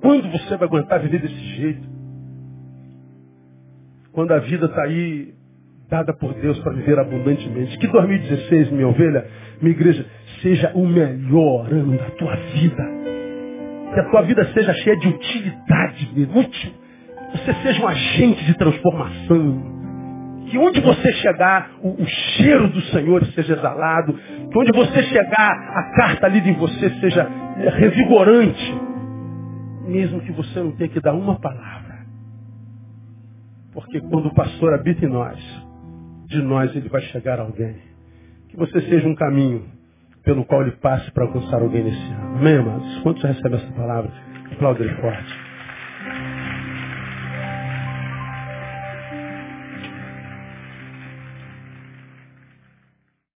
[0.00, 1.88] quando você vai aguentar viver desse jeito?
[4.12, 5.34] Quando a vida está aí
[5.88, 7.78] dada por Deus para viver abundantemente.
[7.78, 9.26] Que 2016, minha ovelha,
[9.60, 10.04] minha igreja,
[10.42, 12.84] seja o melhor ano da tua vida.
[13.94, 16.72] Que a tua vida seja cheia de utilidade, útil.
[17.32, 19.78] Você seja um agente de transformação
[20.50, 24.14] que onde você chegar, o, o, cheiro do Senhor seja exalado.
[24.14, 27.28] Que onde você chegar, a carta lida em você seja
[27.58, 28.74] é, revigorante.
[29.86, 31.98] Mesmo que você não tenha que dar uma palavra.
[33.72, 35.38] Porque quando o pastor habita em nós,
[36.28, 37.74] de nós ele vai chegar a alguém.
[38.48, 39.64] Que você seja um caminho
[40.22, 42.38] pelo qual ele passe para alcançar alguém nesse ano.
[42.38, 43.00] Amém, amados?
[43.00, 44.12] Quantos recebem essa palavra?
[44.52, 45.47] Aplauda ele forte.